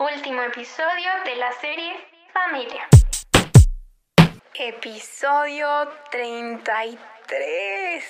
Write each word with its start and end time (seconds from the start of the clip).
Último 0.00 0.40
episodio 0.40 1.10
de 1.26 1.36
la 1.36 1.52
serie 1.60 1.92
Familia. 2.32 2.88
Episodio 4.54 5.66
33. 6.10 8.04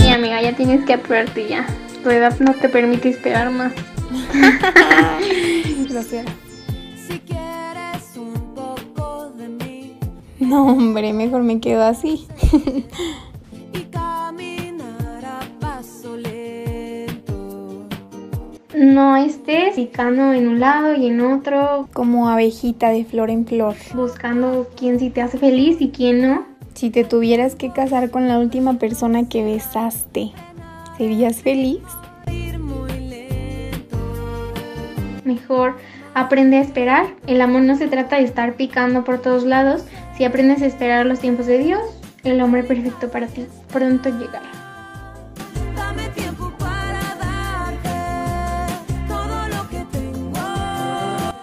Mi 0.00 0.12
amiga, 0.14 0.40
ya 0.40 0.56
tienes 0.56 0.86
que 0.86 0.94
apurarte 0.94 1.46
ya. 1.46 1.66
Tu 2.02 2.08
edad 2.08 2.34
no 2.38 2.54
te 2.54 2.70
permite 2.70 3.10
esperar 3.10 3.50
más. 3.50 3.74
Grosera. 5.90 6.32
Si 7.06 7.18
quieres 7.18 8.16
un 8.16 8.54
poco 8.54 9.28
de 9.36 9.48
mí 9.48 9.98
No, 10.38 10.68
hombre, 10.68 11.12
mejor 11.12 11.42
me 11.42 11.60
quedo 11.60 11.84
así. 11.84 12.26
No 18.76 19.16
estés 19.16 19.74
picando 19.74 20.34
en 20.34 20.48
un 20.48 20.60
lado 20.60 20.94
y 20.94 21.06
en 21.06 21.22
otro, 21.22 21.88
Como 21.94 22.28
abejita 22.28 22.90
de 22.90 23.06
flor 23.06 23.30
en 23.30 23.46
flor. 23.46 23.74
buscando 23.94 24.68
quién 24.76 24.98
sí 24.98 25.08
te 25.08 25.22
hace 25.22 25.38
feliz 25.38 25.78
y 25.80 25.88
quién 25.88 26.20
no. 26.20 26.44
Si 26.74 26.90
te 26.90 27.02
tuvieras 27.02 27.54
que 27.54 27.72
casar 27.72 28.10
con 28.10 28.28
la 28.28 28.38
última 28.38 28.74
persona 28.74 29.30
que 29.30 29.42
besaste, 29.42 30.32
¿serías 30.98 31.36
feliz? 31.36 31.80
Mejor 35.24 35.76
aprende 36.12 36.58
a 36.58 36.60
esperar. 36.60 37.06
El 37.26 37.40
amor 37.40 37.62
no 37.62 37.76
se 37.76 37.88
trata 37.88 38.16
de 38.16 38.24
estar 38.24 38.56
picando 38.56 39.04
por 39.04 39.22
todos 39.22 39.44
lados. 39.44 39.86
Si 40.18 40.24
aprendes 40.24 40.60
a 40.60 40.66
esperar 40.66 41.06
los 41.06 41.18
tiempos 41.18 41.46
de 41.46 41.56
Dios, 41.56 41.80
el 42.24 42.42
hombre 42.42 42.62
perfecto 42.62 43.10
para 43.10 43.26
ti 43.26 43.46
pronto 43.72 44.10
llegará. 44.10 44.65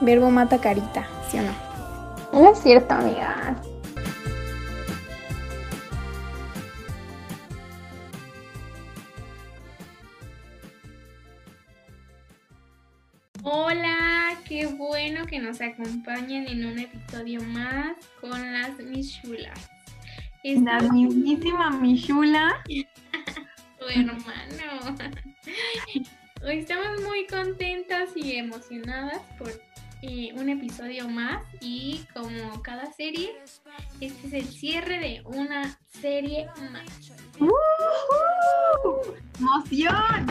Verbo 0.03 0.29
mata 0.29 0.59
carita, 0.59 1.07
¿sí 1.29 1.37
o 1.37 1.43
no? 1.43 1.53
No 2.33 2.51
es 2.51 2.59
cierto, 2.59 2.93
amiga. 2.93 3.55
Hola, 13.43 14.37
qué 14.45 14.65
bueno 14.65 15.25
que 15.25 15.39
nos 15.39 15.61
acompañen 15.61 16.49
en 16.49 16.65
un 16.65 16.79
episodio 16.79 17.41
más 17.41 17.95
con 18.19 18.51
las 18.51 18.77
Michulas. 18.79 19.69
La 20.43 20.79
mismísima 20.81 21.69
Michula. 21.69 22.61
tu 23.79 23.85
hermano. 23.87 24.97
Hoy 26.45 26.57
estamos 26.57 27.01
muy 27.03 27.25
contentas 27.27 28.09
y 28.17 28.35
emocionadas 28.35 29.21
por 29.39 29.49
eh, 30.05 30.33
un 30.35 30.49
episodio 30.49 31.07
más 31.07 31.41
y 31.61 32.01
como 32.13 32.61
cada 32.61 32.91
serie, 32.91 33.37
este 34.01 34.27
es 34.27 34.33
el 34.33 34.43
cierre 34.43 34.99
de 34.99 35.21
una 35.23 35.79
serie 35.87 36.49
más. 36.73 37.13
¡Emoción! 39.39 40.27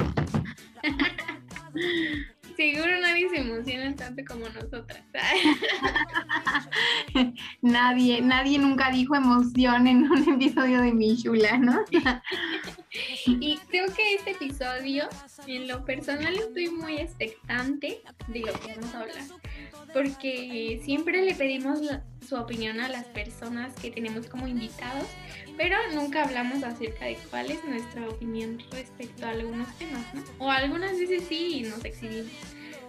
Seguro 2.63 3.01
nadie 3.01 3.29
se 3.29 3.39
emociona 3.39 3.97
tanto 3.97 4.23
como 4.25 4.49
nosotras. 4.49 5.03
Nadie, 7.61 8.21
nadie 8.21 8.57
nunca 8.57 8.93
dijo 8.93 9.17
emoción 9.17 9.89
en 9.89 10.09
un 10.09 10.35
episodio 10.35 10.81
de 10.81 10.93
Michula, 10.93 11.59
¿no? 11.59 11.81
Y 13.27 13.59
creo 13.69 13.93
que 13.93 14.15
este 14.15 14.31
episodio, 14.33 15.09
en 15.49 15.67
lo 15.67 15.85
personal, 15.85 16.35
estoy 16.35 16.69
muy 16.69 16.99
expectante 16.99 18.01
de 18.29 18.41
lo 18.41 18.53
que 18.53 18.77
vamos 18.77 18.95
a 18.95 19.01
hablar. 19.01 19.25
Porque 19.93 20.81
siempre 20.85 21.23
le 21.23 21.35
pedimos 21.35 21.81
su 22.23 22.37
opinión 22.37 22.81
a 22.81 22.89
las 22.89 23.05
personas 23.05 23.75
que 23.75 23.91
tenemos 23.91 24.27
como 24.27 24.47
invitados, 24.47 25.07
pero 25.57 25.77
nunca 25.95 26.25
hablamos 26.25 26.63
acerca 26.63 27.07
de 27.07 27.19
cuál 27.31 27.51
es 27.51 27.65
nuestra 27.65 28.09
opinión 28.09 28.59
respecto 28.71 29.27
a 29.27 29.31
algunos 29.31 29.69
temas, 29.79 30.03
¿no? 30.15 30.23
O 30.39 30.51
algunas 30.51 30.93
veces 30.99 31.25
sí 31.29 31.67
nos 31.69 31.85
exhibimos, 31.85 32.33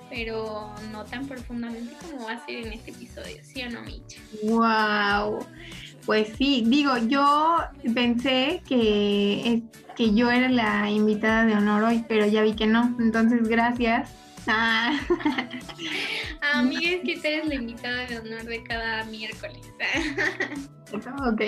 pero 0.10 0.74
no 0.92 1.04
tan 1.06 1.28
profundamente 1.28 1.96
como 2.02 2.26
va 2.26 2.34
a 2.34 2.46
ser 2.46 2.68
en 2.68 2.74
este 2.74 2.92
episodio, 2.92 3.38
¿sí 3.44 3.64
o 3.64 3.70
no, 3.70 3.82
Micha? 3.82 4.22
Wow. 4.44 5.46
Pues 6.06 6.34
sí, 6.38 6.64
digo, 6.68 6.98
yo 6.98 7.60
pensé 7.94 8.62
que, 8.68 9.64
que 9.96 10.14
yo 10.14 10.30
era 10.30 10.50
la 10.50 10.90
invitada 10.90 11.46
de 11.46 11.56
honor 11.56 11.84
hoy, 11.84 12.04
pero 12.08 12.28
ya 12.28 12.44
vi 12.44 12.54
que 12.54 12.68
no. 12.68 12.96
Entonces, 13.00 13.48
gracias. 13.48 14.10
Ah, 14.48 15.00
Amiga, 16.54 16.90
es 16.90 17.02
que 17.02 17.16
tú 17.16 17.28
eres 17.28 17.48
la 17.48 17.56
invitada 17.56 18.06
de 18.06 18.20
honor 18.20 18.44
de 18.44 18.64
cada 18.64 19.04
miércoles. 19.06 19.62
ok. 20.94 21.42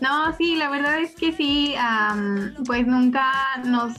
No, 0.00 0.32
sí, 0.36 0.56
la 0.56 0.68
verdad 0.68 1.00
es 1.00 1.14
que 1.14 1.32
sí, 1.32 1.74
am, 1.78 2.54
pues 2.66 2.86
nunca 2.86 3.32
nos... 3.64 3.94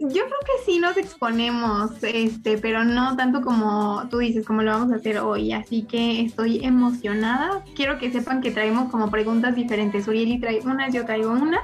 Yo 0.00 0.08
creo 0.08 0.40
que 0.46 0.64
sí 0.64 0.78
nos 0.78 0.96
exponemos, 0.96 1.90
este, 2.02 2.56
pero 2.56 2.84
no 2.84 3.16
tanto 3.16 3.42
como 3.42 4.08
tú 4.08 4.18
dices, 4.18 4.46
como 4.46 4.62
lo 4.62 4.70
vamos 4.70 4.92
a 4.92 4.96
hacer 4.96 5.18
hoy. 5.18 5.52
Así 5.52 5.82
que 5.82 6.20
estoy 6.22 6.64
emocionada. 6.64 7.64
Quiero 7.74 7.98
que 7.98 8.12
sepan 8.12 8.40
que 8.40 8.52
traemos 8.52 8.92
como 8.92 9.10
preguntas 9.10 9.56
diferentes. 9.56 10.06
Urieli 10.06 10.38
trae 10.38 10.60
unas, 10.60 10.94
yo 10.94 11.04
traigo 11.04 11.32
unas. 11.32 11.62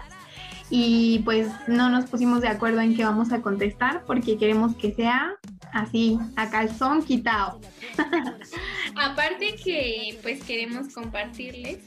Y 0.76 1.20
pues 1.20 1.46
no 1.68 1.88
nos 1.88 2.06
pusimos 2.06 2.40
de 2.40 2.48
acuerdo 2.48 2.80
en 2.80 2.96
qué 2.96 3.04
vamos 3.04 3.30
a 3.30 3.40
contestar 3.40 4.02
porque 4.08 4.36
queremos 4.36 4.74
que 4.74 4.92
sea 4.92 5.36
así, 5.72 6.18
a 6.34 6.50
calzón 6.50 7.04
quitado. 7.04 7.60
Aparte 8.96 9.54
que 9.54 10.18
pues 10.20 10.42
queremos 10.42 10.92
compartirles 10.92 11.78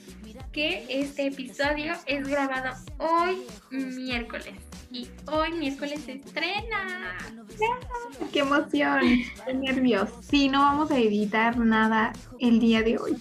que 0.53 0.85
este 0.87 1.27
episodio 1.27 1.95
es 2.05 2.29
grabado 2.29 2.77
hoy 2.99 3.41
miércoles 3.71 4.55
y 4.89 5.09
hoy 5.29 5.51
miércoles 5.51 6.03
se 6.05 6.13
estrena. 6.13 7.17
¡Qué 8.31 8.39
emoción! 8.39 9.01
¡Qué 9.45 9.53
nervios! 9.53 10.11
Sí, 10.21 10.47
no 10.47 10.61
vamos 10.61 10.91
a 10.91 10.97
editar 10.97 11.57
nada 11.57 12.13
el 12.39 12.61
día 12.61 12.83
de 12.83 12.97
hoy 12.99 13.17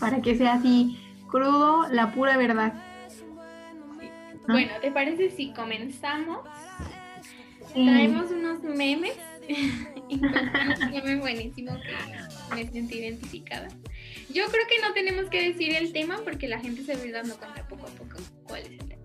para 0.00 0.22
que 0.22 0.38
sea 0.38 0.54
así 0.54 0.98
crudo, 1.30 1.86
la 1.90 2.12
pura 2.14 2.38
verdad. 2.38 2.91
¿No? 4.46 4.54
Bueno, 4.54 4.72
¿te 4.80 4.90
parece 4.90 5.30
si 5.30 5.52
comenzamos? 5.52 6.40
Sí. 7.72 7.86
Traemos 7.86 8.30
unos 8.30 8.62
memes. 8.62 9.16
Encontré 10.08 10.76
un 10.86 10.90
meme 10.90 11.16
buenísimo 11.16 11.72
que 11.80 12.54
me 12.54 12.70
sentí 12.70 12.98
identificada. 12.98 13.68
Yo 14.28 14.44
creo 14.46 14.66
que 14.68 14.80
no 14.86 14.92
tenemos 14.94 15.28
que 15.30 15.50
decir 15.50 15.74
el 15.74 15.92
tema 15.92 16.18
porque 16.24 16.48
la 16.48 16.60
gente 16.60 16.82
se 16.84 16.94
va 16.94 17.02
a 17.02 17.06
ir 17.06 17.12
dando 17.12 17.36
cuenta 17.36 17.66
poco 17.68 17.86
a 17.86 17.90
poco 17.90 18.18
cuál 18.44 18.62
es 18.62 18.70
el 18.70 18.78
tema. 18.78 19.02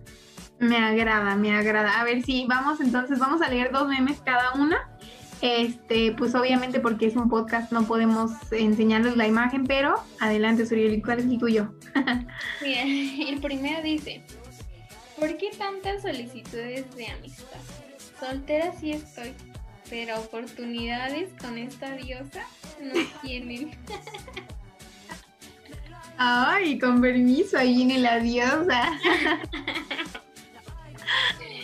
Me 0.60 0.76
agrada, 0.76 1.36
me 1.36 1.54
agrada. 1.54 2.00
A 2.00 2.04
ver 2.04 2.22
si 2.22 2.46
vamos 2.46 2.80
entonces, 2.80 3.18
vamos 3.18 3.42
a 3.42 3.48
leer 3.48 3.70
dos 3.70 3.88
memes 3.88 4.20
cada 4.20 4.52
una. 4.54 4.90
Este, 5.40 6.12
pues 6.12 6.34
obviamente 6.34 6.80
porque 6.80 7.06
es 7.06 7.14
un 7.14 7.28
podcast 7.28 7.70
no 7.70 7.84
podemos 7.84 8.32
enseñarles 8.50 9.16
la 9.16 9.28
imagen, 9.28 9.66
pero 9.66 9.94
adelante, 10.18 10.66
Suriel, 10.66 11.00
¿cuál 11.00 11.20
es 11.20 11.26
el 11.26 11.38
tuyo? 11.38 11.74
Mira, 12.60 12.82
el 13.30 13.40
primero 13.40 13.80
dice, 13.82 14.24
¿por 15.18 15.36
qué 15.36 15.50
tantas 15.56 16.02
solicitudes 16.02 16.94
de 16.96 17.06
amistad? 17.08 17.60
Soltera 18.20 18.72
sí 18.78 18.92
estoy, 18.92 19.32
pero 19.88 20.18
oportunidades 20.18 21.30
con 21.40 21.58
esta 21.58 21.92
diosa 21.92 22.42
no 22.80 22.94
tienen. 23.22 23.70
Ay, 26.16 26.78
con 26.78 27.00
permiso, 27.00 27.58
ahí 27.58 27.76
viene 27.76 27.98
la 27.98 28.18
diosa. 28.18 28.98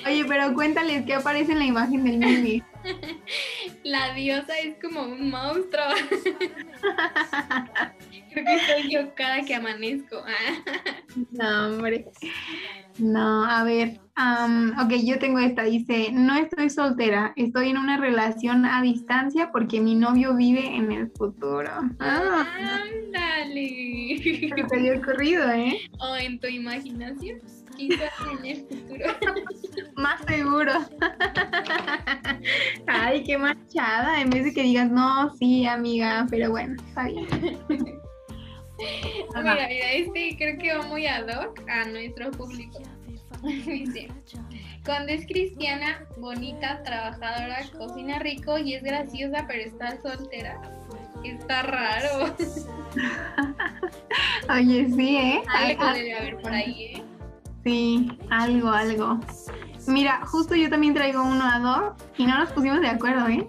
Oye, 0.06 0.24
pero 0.26 0.54
cuéntales 0.54 1.04
qué 1.06 1.14
aparece 1.14 1.52
en 1.52 1.58
la 1.58 1.64
imagen 1.64 2.04
del 2.04 2.18
meme. 2.18 2.62
La 3.82 4.14
diosa 4.14 4.56
es 4.58 4.76
como 4.80 5.02
un 5.02 5.30
monstruo. 5.30 5.84
Creo 8.32 8.44
que 8.44 8.58
soy 8.60 8.90
yo 8.90 9.14
cada 9.14 9.42
que 9.42 9.54
amanezco. 9.54 10.22
No, 11.30 11.68
hombre. 11.68 12.06
No, 12.98 13.44
a 13.44 13.62
ver. 13.62 14.00
am, 14.16 14.74
ok, 14.80 14.94
yo 15.04 15.18
tengo 15.20 15.38
esta. 15.38 15.62
Dice, 15.62 16.08
no 16.12 16.34
estoy 16.36 16.70
soltera, 16.70 17.32
estoy 17.36 17.70
en 17.70 17.78
una 17.78 17.98
relación 17.98 18.64
a 18.64 18.82
distancia 18.82 19.50
porque 19.52 19.80
mi 19.80 19.94
novio 19.94 20.34
vive 20.34 20.66
en 20.74 20.90
el 20.90 21.10
futuro. 21.12 21.70
Ah, 22.00 22.44
Ándale. 22.82 24.18
se 24.22 24.64
te 24.68 24.76
había 24.76 24.96
ocurrido, 24.98 25.48
¿eh? 25.52 25.78
O 26.00 26.16
en 26.16 26.40
tu 26.40 26.48
imaginación, 26.48 27.38
quizás 27.76 28.10
en 28.38 28.44
el 28.44 28.56
futuro. 28.66 29.06
Más 29.96 30.20
seguro. 30.26 30.72
Ay, 32.88 33.22
qué 33.24 33.38
manchada. 33.38 34.20
En 34.20 34.30
vez 34.30 34.44
de 34.46 34.52
que 34.52 34.62
digas, 34.62 34.90
no, 34.90 35.32
sí, 35.36 35.64
amiga, 35.66 36.26
pero 36.28 36.50
bueno, 36.50 36.74
está 36.88 37.04
bien. 37.06 37.26
Mira, 39.36 39.68
mira, 39.68 39.92
este 39.92 40.36
creo 40.36 40.58
que 40.58 40.76
va 40.76 40.82
muy 40.86 41.06
ad 41.06 41.26
hoc 41.26 41.60
a 41.68 41.84
nuestro 41.86 42.30
público. 42.30 42.80
Dice, 43.42 44.08
cuando 44.84 45.12
es 45.12 45.26
cristiana, 45.26 46.06
bonita, 46.16 46.82
trabajadora, 46.82 47.58
cocina 47.76 48.18
rico 48.18 48.58
y 48.58 48.74
es 48.74 48.82
graciosa, 48.82 49.44
pero 49.46 49.62
está 49.62 50.00
soltera. 50.00 50.60
Está 51.24 51.62
raro. 51.62 52.34
Oye, 54.54 54.88
sí, 54.90 55.16
¿eh? 55.16 55.42
Algo 55.48 55.92
debe 55.92 56.14
haber 56.14 56.36
por 56.38 56.52
ahí, 56.52 56.84
¿eh? 56.84 57.04
Sí, 57.64 58.18
algo, 58.28 58.68
algo. 58.68 59.20
Mira, 59.86 60.24
justo 60.26 60.54
yo 60.54 60.68
también 60.68 60.94
traigo 60.94 61.22
uno 61.22 61.44
a 61.44 61.58
dos 61.58 61.92
y 62.18 62.26
no 62.26 62.38
nos 62.38 62.50
pusimos 62.52 62.80
de 62.80 62.88
acuerdo, 62.88 63.26
¿eh? 63.28 63.46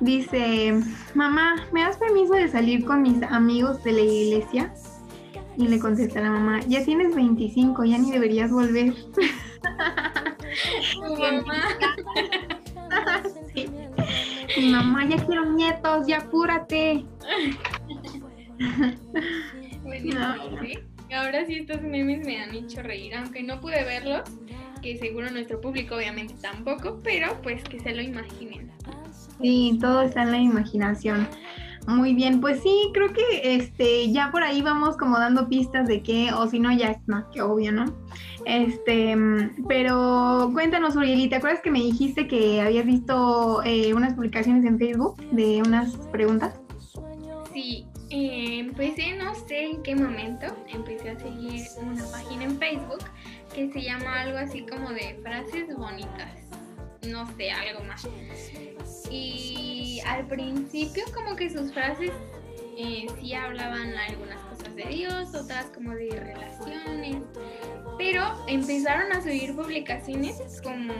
Dice, 0.00 0.80
mamá, 1.14 1.66
¿me 1.72 1.82
das 1.82 1.96
permiso 1.96 2.34
de 2.34 2.48
salir 2.48 2.84
con 2.84 3.02
mis 3.02 3.22
amigos 3.22 3.82
de 3.82 3.92
la 3.92 4.00
iglesia? 4.00 4.72
Y 5.56 5.66
le 5.66 5.80
contesta 5.80 6.20
la 6.20 6.30
mamá, 6.30 6.60
ya 6.68 6.84
tienes 6.84 7.14
25, 7.14 7.84
ya 7.84 7.98
ni 7.98 8.12
deberías 8.12 8.50
volver. 8.50 8.94
Tu 10.94 11.16
mamá. 11.16 11.62
Sí. 13.54 13.66
Mi 14.56 14.70
mamá, 14.70 15.06
ya 15.06 15.16
quiero 15.26 15.44
nietos, 15.44 16.06
ya 16.06 16.18
apúrate. 16.18 17.04
Buenísimo, 19.82 20.24
¿sí? 20.62 20.78
Ahora 21.14 21.46
sí 21.46 21.56
estos 21.56 21.82
memes 21.82 22.24
me 22.26 22.42
han 22.42 22.54
hecho 22.54 22.82
reír, 22.82 23.14
aunque 23.14 23.42
no 23.42 23.60
pude 23.60 23.82
verlos, 23.84 24.22
que 24.82 24.96
seguro 24.98 25.30
nuestro 25.30 25.60
público 25.60 25.96
obviamente 25.96 26.34
tampoco, 26.40 27.00
pero 27.02 27.40
pues 27.42 27.62
que 27.64 27.80
se 27.80 27.94
lo 27.94 28.02
imaginen. 28.02 28.70
Sí, 29.40 29.78
todo 29.80 30.02
está 30.02 30.22
en 30.22 30.30
la 30.32 30.38
imaginación. 30.38 31.28
Muy 31.88 32.14
bien, 32.14 32.42
pues 32.42 32.60
sí, 32.62 32.90
creo 32.92 33.14
que 33.14 33.54
este 33.56 34.12
ya 34.12 34.30
por 34.30 34.42
ahí 34.42 34.60
vamos 34.60 34.98
como 34.98 35.18
dando 35.18 35.48
pistas 35.48 35.88
de 35.88 36.02
qué, 36.02 36.30
o 36.34 36.46
si 36.46 36.60
no, 36.60 36.70
ya 36.70 36.90
es 36.90 37.08
más 37.08 37.24
que 37.32 37.40
obvio, 37.40 37.72
¿no? 37.72 37.86
Este, 38.44 39.16
pero 39.66 40.50
cuéntanos, 40.52 40.96
Urieli, 40.96 41.30
¿te 41.30 41.36
acuerdas 41.36 41.62
que 41.62 41.70
me 41.70 41.78
dijiste 41.78 42.28
que 42.28 42.60
habías 42.60 42.84
visto 42.84 43.62
eh, 43.64 43.94
unas 43.94 44.12
publicaciones 44.12 44.66
en 44.66 44.78
Facebook 44.78 45.16
de 45.30 45.62
unas 45.62 45.96
preguntas? 46.12 46.60
Sí, 47.54 47.86
eh, 48.10 48.58
empecé, 48.58 49.16
no 49.16 49.34
sé 49.34 49.70
en 49.70 49.82
qué 49.82 49.96
momento, 49.96 50.46
empecé 50.68 51.10
a 51.10 51.18
seguir 51.18 51.62
una 51.82 52.04
página 52.10 52.44
en 52.44 52.58
Facebook 52.58 53.04
que 53.54 53.72
se 53.72 53.82
llama 53.82 54.20
algo 54.20 54.36
así 54.36 54.66
como 54.66 54.90
de 54.90 55.18
frases 55.22 55.74
bonitas, 55.74 56.34
no 57.06 57.26
sé, 57.36 57.50
algo 57.50 57.82
más. 57.84 58.06
Y 59.10 60.00
al 60.06 60.26
principio 60.26 61.04
como 61.14 61.36
que 61.36 61.50
sus 61.50 61.72
frases 61.72 62.12
eh, 62.76 63.06
sí 63.20 63.34
hablaban 63.34 63.92
algunas 63.96 64.40
cosas 64.42 64.74
de 64.76 64.84
Dios, 64.84 65.34
otras 65.34 65.66
como 65.66 65.92
de 65.94 66.10
relaciones, 66.10 67.16
pero 67.96 68.22
empezaron 68.46 69.10
a 69.12 69.20
subir 69.20 69.54
publicaciones 69.56 70.60
como 70.62 70.94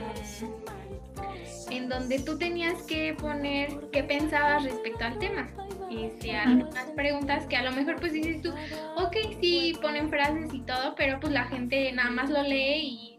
en 1.69 1.87
donde 1.87 2.19
tú 2.19 2.37
tenías 2.37 2.81
que 2.83 3.13
poner 3.13 3.89
qué 3.91 4.03
pensabas 4.03 4.63
respecto 4.63 5.05
al 5.05 5.19
tema. 5.19 5.49
Este, 5.89 6.35
algunas 6.35 6.85
preguntas 6.91 7.45
que 7.47 7.57
a 7.57 7.63
lo 7.63 7.71
mejor 7.71 7.95
pues 7.99 8.13
dices 8.13 8.41
tú, 8.41 8.51
ok, 8.97 9.15
sí, 9.41 9.77
ponen 9.81 10.09
frases 10.09 10.53
y 10.53 10.59
todo, 10.61 10.95
pero 10.95 11.19
pues 11.19 11.33
la 11.33 11.45
gente 11.45 11.91
nada 11.93 12.11
más 12.11 12.29
lo 12.29 12.43
lee 12.43 12.81
y 12.81 13.17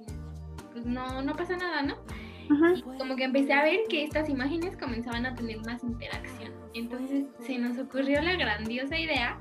pues 0.72 0.84
no, 0.84 1.22
no 1.22 1.34
pasa 1.34 1.56
nada, 1.56 1.82
¿no? 1.82 1.96
Y 2.76 2.99
como 2.99 3.17
que 3.17 3.25
empecé 3.25 3.52
a 3.52 3.62
ver 3.62 3.81
que 3.88 4.05
estas 4.05 4.29
imágenes 4.29 4.76
comenzaban 4.76 5.26
a 5.26 5.35
tener 5.35 5.58
más 5.64 5.82
interacción. 5.85 6.52
Entonces 6.75 7.25
se 7.44 7.58
nos 7.58 7.79
ocurrió 7.79 8.20
la 8.23 8.35
grandiosa 8.35 8.99
idea 8.99 9.38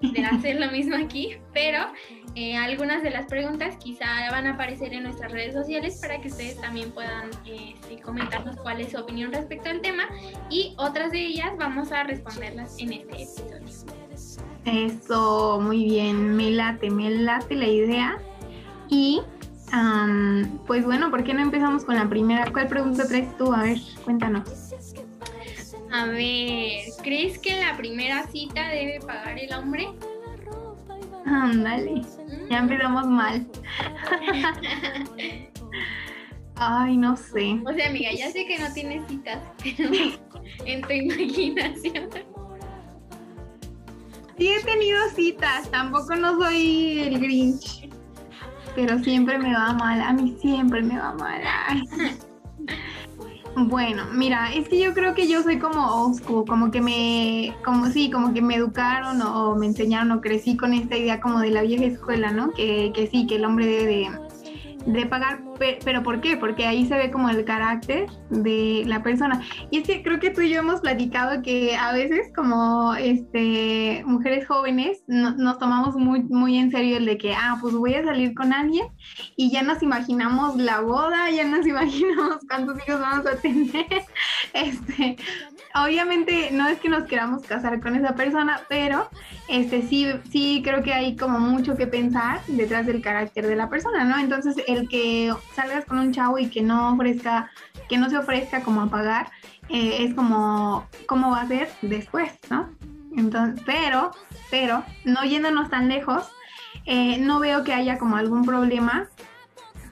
de 0.00 0.24
hacer 0.24 0.60
lo 0.60 0.70
mismo 0.70 0.96
aquí, 0.96 1.36
pero 1.52 1.78
eh, 2.34 2.56
algunas 2.56 3.02
de 3.02 3.10
las 3.10 3.26
preguntas 3.26 3.76
quizá 3.76 4.06
van 4.30 4.46
a 4.46 4.54
aparecer 4.54 4.92
en 4.94 5.04
nuestras 5.04 5.32
redes 5.32 5.54
sociales 5.54 5.98
para 6.00 6.20
que 6.20 6.28
ustedes 6.28 6.60
también 6.60 6.90
puedan 6.92 7.30
este, 7.46 8.00
comentarnos 8.00 8.56
cuál 8.56 8.80
es 8.80 8.92
su 8.92 8.98
opinión 8.98 9.32
respecto 9.32 9.68
al 9.68 9.80
tema 9.80 10.04
y 10.48 10.74
otras 10.78 11.12
de 11.12 11.20
ellas 11.20 11.52
vamos 11.58 11.92
a 11.92 12.04
responderlas 12.04 12.78
en 12.78 12.92
este 12.92 13.22
episodio. 13.22 14.00
Eso, 14.64 15.58
muy 15.60 15.84
bien, 15.84 16.36
me 16.36 16.50
late, 16.50 16.90
me 16.90 17.10
late 17.10 17.54
la 17.54 17.66
idea. 17.66 18.18
Y 18.88 19.22
am, 19.72 20.58
pues 20.66 20.84
bueno, 20.84 21.10
¿por 21.10 21.24
qué 21.24 21.34
no 21.34 21.42
empezamos 21.42 21.84
con 21.84 21.96
la 21.96 22.08
primera? 22.08 22.50
¿Cuál 22.52 22.68
pregunta 22.68 23.06
traes 23.06 23.36
tú? 23.36 23.52
A 23.52 23.62
ver, 23.62 23.78
cuéntanos. 24.04 24.48
A 25.92 26.06
ver, 26.06 26.84
¿crees 27.02 27.38
que 27.38 27.58
en 27.58 27.66
la 27.66 27.76
primera 27.76 28.26
cita 28.28 28.68
debe 28.68 29.00
pagar 29.00 29.38
el 29.38 29.52
hombre? 29.52 29.88
Ándale, 31.26 32.02
ya 32.48 32.58
empezamos 32.58 33.06
mal. 33.06 33.46
Ay, 36.56 36.96
no 36.96 37.16
sé. 37.16 37.58
O 37.64 37.72
sea, 37.72 37.88
amiga, 37.88 38.10
ya 38.12 38.30
sé 38.30 38.46
que 38.46 38.58
no 38.58 38.72
tienes 38.72 39.06
citas, 39.08 39.38
pero 39.62 39.90
en 40.66 40.82
tu 40.82 40.92
imaginación. 40.92 42.10
Sí 44.36 44.48
he 44.48 44.60
tenido 44.64 44.98
citas, 45.14 45.70
tampoco 45.70 46.14
no 46.16 46.38
soy 46.38 47.00
el 47.00 47.18
Grinch, 47.18 47.79
pero 48.74 48.98
siempre 49.00 49.38
me 49.38 49.52
va 49.52 49.72
mal, 49.74 50.00
a 50.00 50.12
mí 50.12 50.36
siempre 50.40 50.82
me 50.82 50.98
va 50.98 51.14
mal. 51.14 51.42
Bueno, 53.56 54.04
mira, 54.12 54.52
es 54.54 54.68
que 54.68 54.78
yo 54.78 54.94
creo 54.94 55.12
que 55.12 55.28
yo 55.28 55.42
soy 55.42 55.58
como 55.58 55.84
old 55.84 56.14
school, 56.14 56.46
como 56.46 56.70
que 56.70 56.80
me, 56.80 57.54
como 57.64 57.86
sí, 57.86 58.10
como 58.10 58.32
que 58.32 58.40
me 58.40 58.54
educaron 58.54 59.20
o 59.22 59.56
me 59.56 59.66
enseñaron 59.66 60.12
o 60.12 60.20
crecí 60.20 60.56
con 60.56 60.72
esta 60.72 60.96
idea 60.96 61.20
como 61.20 61.40
de 61.40 61.50
la 61.50 61.62
vieja 61.62 61.84
escuela, 61.84 62.30
¿no? 62.30 62.52
Que, 62.52 62.92
que 62.94 63.08
sí, 63.08 63.26
que 63.26 63.36
el 63.36 63.44
hombre 63.44 63.66
debe 63.66 63.86
de, 63.86 64.10
de 64.86 65.06
pagar, 65.06 65.40
pe- 65.58 65.78
pero 65.84 66.02
¿por 66.02 66.20
qué? 66.20 66.36
Porque 66.36 66.66
ahí 66.66 66.86
se 66.86 66.96
ve 66.96 67.10
como 67.10 67.28
el 67.30 67.44
carácter 67.44 68.06
de 68.30 68.82
la 68.86 69.02
persona. 69.02 69.40
Y 69.70 69.78
es 69.78 69.86
que 69.86 70.02
creo 70.02 70.18
que 70.20 70.30
tú 70.30 70.40
y 70.40 70.50
yo 70.50 70.60
hemos 70.60 70.80
platicado 70.80 71.42
que 71.42 71.76
a 71.76 71.92
veces 71.92 72.32
como 72.34 72.94
este 72.94 74.02
mujeres 74.06 74.46
jóvenes 74.46 75.02
no- 75.06 75.34
nos 75.36 75.58
tomamos 75.58 75.96
muy, 75.96 76.22
muy 76.24 76.56
en 76.58 76.70
serio 76.70 76.96
el 76.96 77.06
de 77.06 77.18
que, 77.18 77.34
ah, 77.34 77.58
pues 77.60 77.74
voy 77.74 77.94
a 77.94 78.04
salir 78.04 78.34
con 78.34 78.52
alguien 78.52 78.86
y 79.36 79.50
ya 79.50 79.62
nos 79.62 79.82
imaginamos 79.82 80.56
la 80.56 80.80
boda, 80.80 81.30
ya 81.30 81.44
nos 81.46 81.66
imaginamos 81.66 82.38
cuántos 82.48 82.76
hijos 82.86 83.00
vamos 83.00 83.26
a 83.26 83.36
tener. 83.36 83.70
Este, 84.52 85.16
obviamente 85.74 86.50
no 86.52 86.68
es 86.68 86.78
que 86.78 86.88
nos 86.88 87.04
queramos 87.04 87.42
casar 87.42 87.80
con 87.80 87.96
esa 87.96 88.14
persona, 88.14 88.62
pero 88.68 89.08
este 89.48 89.82
sí, 89.82 90.06
sí 90.30 90.62
creo 90.64 90.82
que 90.82 90.92
hay 90.92 91.16
como 91.16 91.38
mucho 91.38 91.76
que 91.76 91.86
pensar 91.86 92.40
detrás 92.46 92.86
del 92.86 93.02
carácter 93.02 93.46
de 93.46 93.56
la 93.56 93.68
persona, 93.68 94.04
¿no? 94.04 94.18
Entonces 94.18 94.56
el 94.66 94.88
que 94.88 95.32
salgas 95.54 95.84
con 95.84 95.98
un 95.98 96.12
chavo 96.12 96.38
y 96.38 96.48
que 96.48 96.62
no 96.62 96.92
ofrezca, 96.94 97.50
que 97.88 97.98
no 97.98 98.10
se 98.10 98.18
ofrezca 98.18 98.62
como 98.62 98.82
a 98.82 98.90
pagar, 98.90 99.30
eh, 99.68 100.04
es 100.04 100.14
como 100.14 100.86
cómo 101.06 101.30
va 101.30 101.42
a 101.42 101.48
ser 101.48 101.70
después, 101.82 102.32
¿no? 102.50 102.68
Entonces, 103.16 103.62
pero, 103.66 104.12
pero, 104.50 104.84
no 105.04 105.24
yéndonos 105.24 105.68
tan 105.68 105.88
lejos, 105.88 106.28
eh, 106.86 107.18
no 107.18 107.40
veo 107.40 107.64
que 107.64 107.72
haya 107.72 107.98
como 107.98 108.16
algún 108.16 108.44
problema 108.44 109.08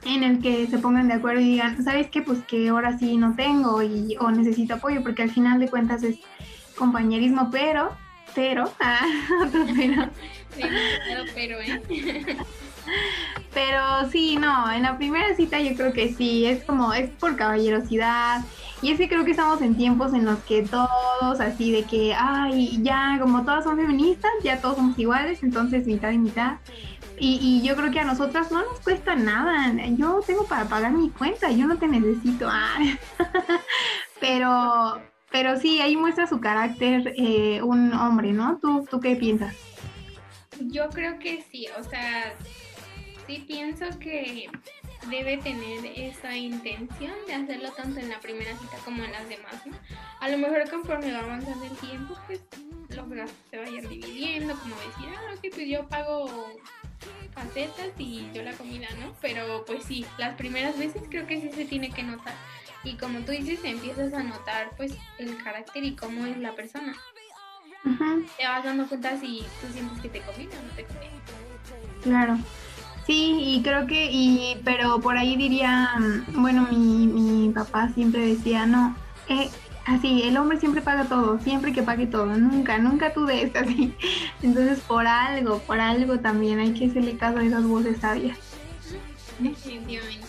en 0.05 0.23
el 0.23 0.41
que 0.41 0.67
se 0.67 0.79
pongan 0.79 1.07
de 1.07 1.15
acuerdo 1.15 1.41
y 1.41 1.51
digan, 1.51 1.83
¿sabes 1.83 2.09
qué? 2.09 2.21
Pues 2.21 2.39
que 2.43 2.69
ahora 2.69 2.97
sí 2.97 3.17
no 3.17 3.35
tengo 3.35 3.81
y, 3.81 4.15
o 4.19 4.31
necesito 4.31 4.75
apoyo, 4.75 5.03
porque 5.03 5.23
al 5.23 5.31
final 5.31 5.59
de 5.59 5.69
cuentas 5.69 6.03
es 6.03 6.17
compañerismo, 6.77 7.49
pero, 7.51 7.91
pero, 8.33 8.71
ah, 8.79 9.05
otro 9.45 9.65
pero, 9.75 10.09
pero, 11.35 11.59
¿eh? 11.61 12.37
pero 13.53 14.09
sí, 14.11 14.37
no, 14.37 14.71
en 14.71 14.83
la 14.83 14.97
primera 14.97 15.35
cita 15.35 15.59
yo 15.59 15.75
creo 15.75 15.93
que 15.93 16.13
sí, 16.13 16.45
es 16.45 16.63
como, 16.63 16.93
es 16.93 17.09
por 17.11 17.35
caballerosidad. 17.35 18.43
Y 18.81 18.91
es 18.91 18.97
que 18.97 19.09
creo 19.09 19.25
que 19.25 19.31
estamos 19.31 19.61
en 19.61 19.75
tiempos 19.75 20.13
en 20.13 20.23
los 20.23 20.39
que 20.39 20.63
todos 20.63 21.41
así 21.41 21.71
de 21.71 21.83
que, 21.83 22.13
ay, 22.17 22.79
ya 22.81 23.17
como 23.19 23.43
todas 23.43 23.65
son 23.65 23.75
feministas, 23.75 24.31
ya 24.41 24.61
todos 24.61 24.77
somos 24.77 24.97
iguales, 24.97 25.43
entonces 25.43 25.85
mitad 25.85 26.11
y 26.11 26.17
mitad. 26.17 26.53
Y, 27.19 27.39
y 27.41 27.67
yo 27.67 27.75
creo 27.75 27.91
que 27.91 27.99
a 27.99 28.05
nosotras 28.05 28.51
no 28.51 28.63
nos 28.63 28.79
cuesta 28.79 29.15
nada. 29.15 29.73
Yo 29.97 30.21
tengo 30.25 30.45
para 30.45 30.65
pagar 30.65 30.93
mi 30.93 31.09
cuenta, 31.09 31.51
yo 31.51 31.67
no 31.67 31.77
te 31.77 31.87
necesito. 31.87 32.47
Ah. 32.49 32.77
Pero, 34.19 35.01
pero 35.31 35.57
sí, 35.57 35.79
ahí 35.79 35.95
muestra 35.95 36.27
su 36.27 36.41
carácter 36.41 37.13
eh, 37.15 37.61
un 37.61 37.93
hombre, 37.93 38.33
¿no? 38.33 38.59
¿Tú, 38.61 38.85
¿Tú 38.89 38.99
qué 38.99 39.15
piensas? 39.15 39.55
Yo 40.59 40.89
creo 40.89 41.17
que 41.19 41.41
sí, 41.49 41.67
o 41.79 41.83
sea, 41.83 42.33
sí 43.25 43.45
pienso 43.47 43.85
que 43.99 44.49
debe 45.09 45.37
tener 45.37 45.85
esa 45.95 46.35
intención 46.35 47.13
de 47.27 47.33
hacerlo 47.33 47.71
tanto 47.71 47.99
en 47.99 48.09
la 48.09 48.19
primera 48.19 48.57
cita 48.57 48.77
como 48.83 49.03
en 49.03 49.11
las 49.11 49.29
demás, 49.29 49.65
¿no? 49.65 49.77
A 50.19 50.29
lo 50.29 50.37
mejor 50.37 50.69
conforme 50.69 51.13
va 51.13 51.19
avanzando 51.19 51.63
el 51.63 51.77
tiempo, 51.77 52.15
pues 52.27 52.41
los 52.89 53.09
gastos 53.09 53.37
se 53.49 53.57
vayan 53.57 53.87
dividiendo, 53.87 54.55
como 54.59 54.75
decir, 54.75 55.05
ah, 55.15 55.33
ok, 55.33 55.53
pues 55.53 55.67
yo 55.69 55.87
pago 55.87 56.49
facetas 57.33 57.87
y 57.97 58.27
yo 58.33 58.43
la 58.43 58.53
comida, 58.53 58.87
¿no? 58.99 59.13
Pero 59.21 59.63
pues 59.65 59.83
sí, 59.83 60.05
las 60.17 60.35
primeras 60.35 60.77
veces 60.77 61.03
creo 61.09 61.25
que 61.27 61.41
sí 61.41 61.51
se 61.53 61.65
tiene 61.65 61.89
que 61.91 62.03
notar. 62.03 62.33
Y 62.83 62.95
como 62.95 63.19
tú 63.19 63.31
dices, 63.31 63.59
empiezas 63.63 64.13
a 64.13 64.23
notar 64.23 64.71
pues 64.77 64.93
el 65.17 65.41
carácter 65.43 65.83
y 65.83 65.95
cómo 65.95 66.25
es 66.25 66.37
la 66.37 66.53
persona. 66.55 66.95
Ujú, 67.85 68.25
Te 68.37 68.45
vas 68.47 68.63
dando 68.63 68.87
cuenta 68.87 69.17
si 69.19 69.43
tú 69.61 69.71
sientes 69.73 69.99
que 70.01 70.09
te 70.09 70.21
conviene 70.21 70.53
o 70.57 70.61
no 70.63 70.69
te 70.75 70.83
conviene. 70.85 71.15
claro. 72.03 72.37
Sí, 73.05 73.37
y 73.39 73.63
creo 73.63 73.87
que, 73.87 74.09
y, 74.11 74.61
pero 74.63 74.99
por 74.99 75.17
ahí 75.17 75.35
diría, 75.35 75.93
mm, 75.97 76.41
bueno, 76.41 76.67
mi, 76.69 77.07
mi 77.07 77.49
papá 77.49 77.89
siempre 77.89 78.21
decía, 78.27 78.67
no, 78.67 78.95
eh, 79.27 79.49
así, 79.85 80.23
el 80.23 80.37
hombre 80.37 80.59
siempre 80.59 80.81
paga 80.81 81.05
todo, 81.05 81.39
siempre 81.39 81.73
que 81.73 81.83
pague 81.83 82.07
todo, 82.07 82.25
nunca, 82.25 82.77
nunca 82.77 83.13
tú 83.13 83.25
des 83.25 83.55
así. 83.55 83.95
Entonces, 84.41 84.79
por 84.81 85.07
algo, 85.07 85.59
por 85.59 85.79
algo 85.79 86.19
también 86.19 86.59
hay 86.59 86.73
que 86.73 86.87
hacerle 86.87 87.17
caso 87.17 87.39
a 87.39 87.43
esas 87.43 87.65
voces 87.65 87.99
sabias. 87.99 88.37
Definitivamente. 89.39 90.27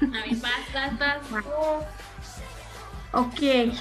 A 0.00 0.26
ver, 0.26 0.36
vas, 0.36 0.98
vas, 0.98 1.30
vas. 1.30 1.44
Ok, 3.12 3.72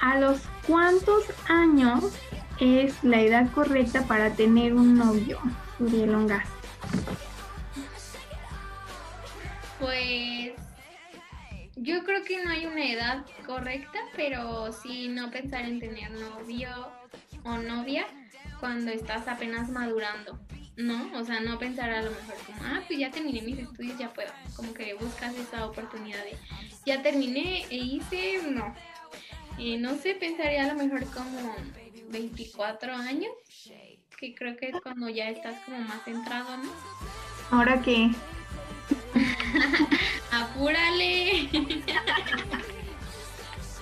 ¿a 0.00 0.18
los 0.18 0.40
cuántos 0.66 1.24
años 1.48 2.04
es 2.58 2.94
la 3.02 3.20
edad 3.20 3.50
correcta 3.52 4.02
para 4.06 4.30
tener 4.30 4.74
un 4.74 4.96
novio? 4.96 5.38
Uriel 5.78 6.14
Ongas. 6.14 6.46
Pues 9.78 10.52
yo 11.80 12.04
creo 12.04 12.22
que 12.24 12.44
no 12.44 12.50
hay 12.50 12.66
una 12.66 12.84
edad 12.84 13.24
correcta, 13.46 13.98
pero 14.14 14.70
sí 14.70 15.08
no 15.08 15.30
pensar 15.30 15.64
en 15.64 15.80
tener 15.80 16.10
novio 16.10 16.68
o 17.42 17.56
novia 17.56 18.06
cuando 18.60 18.90
estás 18.90 19.26
apenas 19.26 19.70
madurando, 19.70 20.38
¿no? 20.76 21.10
O 21.18 21.24
sea, 21.24 21.40
no 21.40 21.58
pensar 21.58 21.90
a 21.90 22.02
lo 22.02 22.10
mejor 22.10 22.34
como, 22.44 22.58
ah, 22.64 22.82
pues 22.86 22.98
ya 22.98 23.10
terminé 23.10 23.40
mis 23.40 23.58
estudios, 23.60 23.98
ya 23.98 24.12
puedo. 24.12 24.30
Como 24.54 24.74
que 24.74 24.92
buscas 24.92 25.34
esa 25.34 25.64
oportunidad 25.64 26.22
de, 26.24 26.36
ya 26.84 27.00
terminé 27.00 27.64
e 27.70 27.76
hice, 27.76 28.42
no. 28.50 28.74
No 29.78 29.94
sé, 29.96 30.14
pensaría 30.14 30.64
a 30.64 30.74
lo 30.74 30.74
mejor 30.74 31.04
como 31.12 31.54
24 32.10 32.94
años, 32.94 33.32
que 34.18 34.34
creo 34.34 34.56
que 34.56 34.68
es 34.68 34.80
cuando 34.82 35.08
ya 35.08 35.30
estás 35.30 35.58
como 35.64 35.78
más 35.80 36.04
centrado, 36.04 36.58
¿no? 36.58 36.70
Ahora 37.50 37.80
que 37.80 38.10
Apúrale. 40.32 41.48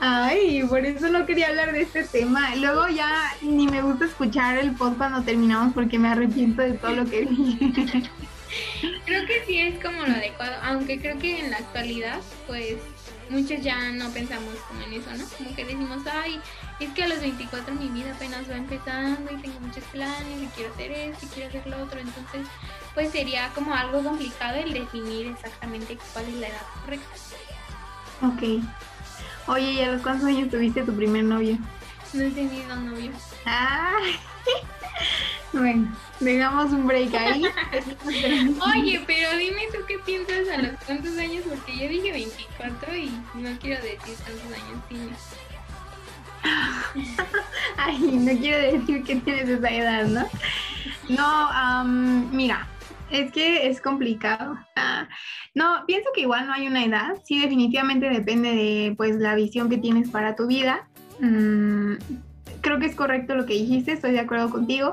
Ay, 0.01 0.63
por 0.69 0.85
eso 0.85 1.09
no 1.09 1.27
quería 1.27 1.49
hablar 1.49 1.73
de 1.73 1.83
este 1.83 2.05
tema. 2.05 2.55
Luego 2.57 2.89
ya 2.89 3.35
ni 3.43 3.67
me 3.67 3.83
gusta 3.83 4.05
escuchar 4.05 4.59
el 4.59 4.73
pod 4.73 4.97
cuando 4.97 5.23
terminamos 5.23 5.75
porque 5.75 5.99
me 5.99 6.09
arrepiento 6.09 6.63
de 6.63 6.73
todo 6.75 6.93
lo 6.93 7.05
que 7.05 7.27
dije. 7.27 8.11
Creo 9.05 9.27
que 9.27 9.45
sí 9.47 9.59
es 9.59 9.83
como 9.83 10.05
lo 10.05 10.13
adecuado, 10.13 10.55
aunque 10.63 11.01
creo 11.01 11.19
que 11.19 11.41
en 11.41 11.51
la 11.51 11.59
actualidad, 11.59 12.21
pues 12.47 12.77
muchos 13.29 13.61
ya 13.63 13.91
no 13.91 14.09
pensamos 14.11 14.55
como 14.69 14.83
en 14.83 14.95
eso, 14.95 15.11
¿no? 15.17 15.25
Como 15.37 15.55
que 15.55 15.65
decimos, 15.65 16.03
ay, 16.07 16.41
es 16.85 16.91
que 16.93 17.03
a 17.03 17.09
los 17.09 17.21
24 17.21 17.75
mi 17.75 17.89
vida 17.89 18.13
apenas 18.13 18.49
va 18.49 18.57
empezando 18.57 19.33
y 19.33 19.37
tengo 19.37 19.61
muchos 19.61 19.85
planes 19.85 20.43
y 20.43 20.47
quiero 20.55 20.73
hacer 20.73 20.93
esto 20.93 21.27
y 21.27 21.29
quiero 21.29 21.49
hacer 21.49 21.67
lo 21.67 21.83
otro, 21.83 21.99
entonces 21.99 22.47
pues 22.95 23.11
sería 23.11 23.51
como 23.55 23.75
algo 23.75 24.03
complicado 24.03 24.57
el 24.59 24.73
definir 24.73 25.29
exactamente 25.29 25.99
cuál 26.13 26.27
es 26.27 26.35
la 26.35 26.49
edad 26.49 26.63
correcta. 26.81 27.15
Ok. 28.23 28.63
Oye, 29.49 29.73
¿y 29.73 29.81
a 29.81 29.93
los 29.93 30.03
cuántos 30.03 30.27
años 30.29 30.51
tuviste 30.51 30.83
tu 30.83 30.95
primer 30.95 31.25
novio? 31.25 31.59
No 32.13 32.23
he 32.23 32.31
tenido 32.31 32.77
novio. 32.77 33.13
Ay. 33.45 34.17
Bueno, 35.53 35.97
dejamos 36.21 36.73
un 36.73 36.87
break 36.87 37.15
ahí. 37.15 37.43
Oye, 38.77 39.03
pero 39.07 39.37
dime 39.39 39.63
tú 39.73 39.79
qué 39.87 39.99
piensas 40.01 40.47
a 40.53 40.59
los 40.59 40.73
cuántos 40.85 41.17
años, 41.17 41.45
porque 41.49 41.77
yo 41.77 41.89
dije 41.89 42.13
24 42.13 42.97
y 42.97 43.11
no 43.35 43.59
quiero 43.59 43.83
decir 43.83 44.15
cuántos 44.25 44.53
años 44.53 44.89
tienes. 44.89 45.19
Ay, 47.77 47.99
no 47.99 48.39
quiero 48.39 48.79
decir 48.79 49.03
que 49.05 49.17
tienes 49.17 49.49
esa 49.49 49.71
edad, 49.71 50.07
¿no? 50.07 50.25
No, 51.09 51.49
am, 51.51 52.31
mira, 52.35 52.67
es 53.11 53.33
que 53.33 53.69
es 53.69 53.81
complicado. 53.81 54.59
Ah, 54.77 55.09
no, 55.55 55.85
pienso 55.87 56.11
que 56.15 56.23
igual 56.23 56.47
no 56.47 56.53
hay 56.53 56.67
una 56.67 56.85
edad. 56.85 57.17
Sí, 57.25 57.41
definitivamente 57.41 58.11
depende 58.11 58.51
de 58.55 58.95
pues 58.97 59.17
la 59.17 59.35
visión 59.35 59.69
que 59.69 59.79
tienes 59.79 60.11
para 60.11 60.37
tu 60.37 60.47
vida. 60.47 60.89
Mm, 61.21 61.95
creo 62.61 62.79
que 62.79 62.87
es 62.87 62.95
correcto 62.95 63.35
lo 63.35 63.47
que 63.47 63.55
dijiste, 63.55 63.93
estoy 63.93 64.13
de 64.13 64.21
acuerdo 64.21 64.51
contigo. 64.51 64.93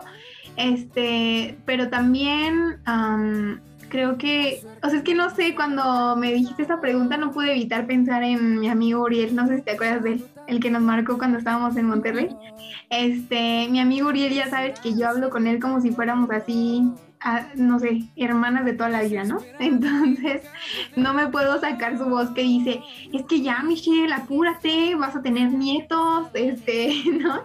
Este, 0.58 1.58
pero 1.66 1.90
también 1.90 2.78
am, 2.86 3.60
creo 3.90 4.18
que, 4.18 4.62
o 4.82 4.90
sea, 4.90 5.00
es 5.00 5.04
que 5.04 5.16
no 5.16 5.30
sé, 5.36 5.54
cuando 5.54 6.16
me 6.16 6.32
dijiste 6.32 6.64
esa 6.64 6.80
pregunta 6.80 7.18
no 7.18 7.32
pude 7.32 7.52
evitar 7.52 7.86
pensar 7.86 8.24
en 8.24 8.60
mi 8.60 8.70
amigo 8.70 9.04
Uriel, 9.04 9.36
no 9.36 9.48
sé 9.48 9.58
si 9.58 9.62
te 9.64 9.72
acuerdas 9.72 10.04
de 10.04 10.14
él, 10.14 10.26
el 10.48 10.60
que 10.60 10.70
nos 10.70 10.82
marcó 10.82 11.18
cuando 11.18 11.38
estábamos 11.38 11.76
en 11.78 11.88
Monterrey. 11.88 12.30
Este, 12.90 13.68
mi 13.70 13.80
amigo 13.80 14.10
Uriel, 14.10 14.34
ya 14.34 14.50
sabes 14.50 14.80
que 14.80 14.96
yo 14.96 15.10
hablo 15.10 15.30
con 15.30 15.48
él 15.48 15.60
como 15.60 15.82
si 15.82 15.92
fuéramos 15.92 16.30
así, 16.32 16.92
no 17.56 17.80
sé, 17.80 18.04
hermanas 18.16 18.66
de 18.66 18.74
toda 18.74 18.90
la 18.90 19.02
vida, 19.02 19.24
¿no? 19.24 19.40
Entonces, 19.60 20.44
no 20.96 21.14
me 21.14 21.28
puedo 21.28 21.60
sacar 21.60 21.98
su 21.98 22.06
voz 22.06 22.30
que 22.32 22.42
dice, 22.42 22.82
es 23.14 23.26
que 23.26 23.42
ya, 23.42 23.64
Michelle, 23.64 24.14
apúrate, 24.14 24.96
vas 24.96 25.16
a 25.16 25.22
tener 25.22 25.52
nietos, 25.52 26.28
este, 26.34 26.94
¿no? 27.20 27.44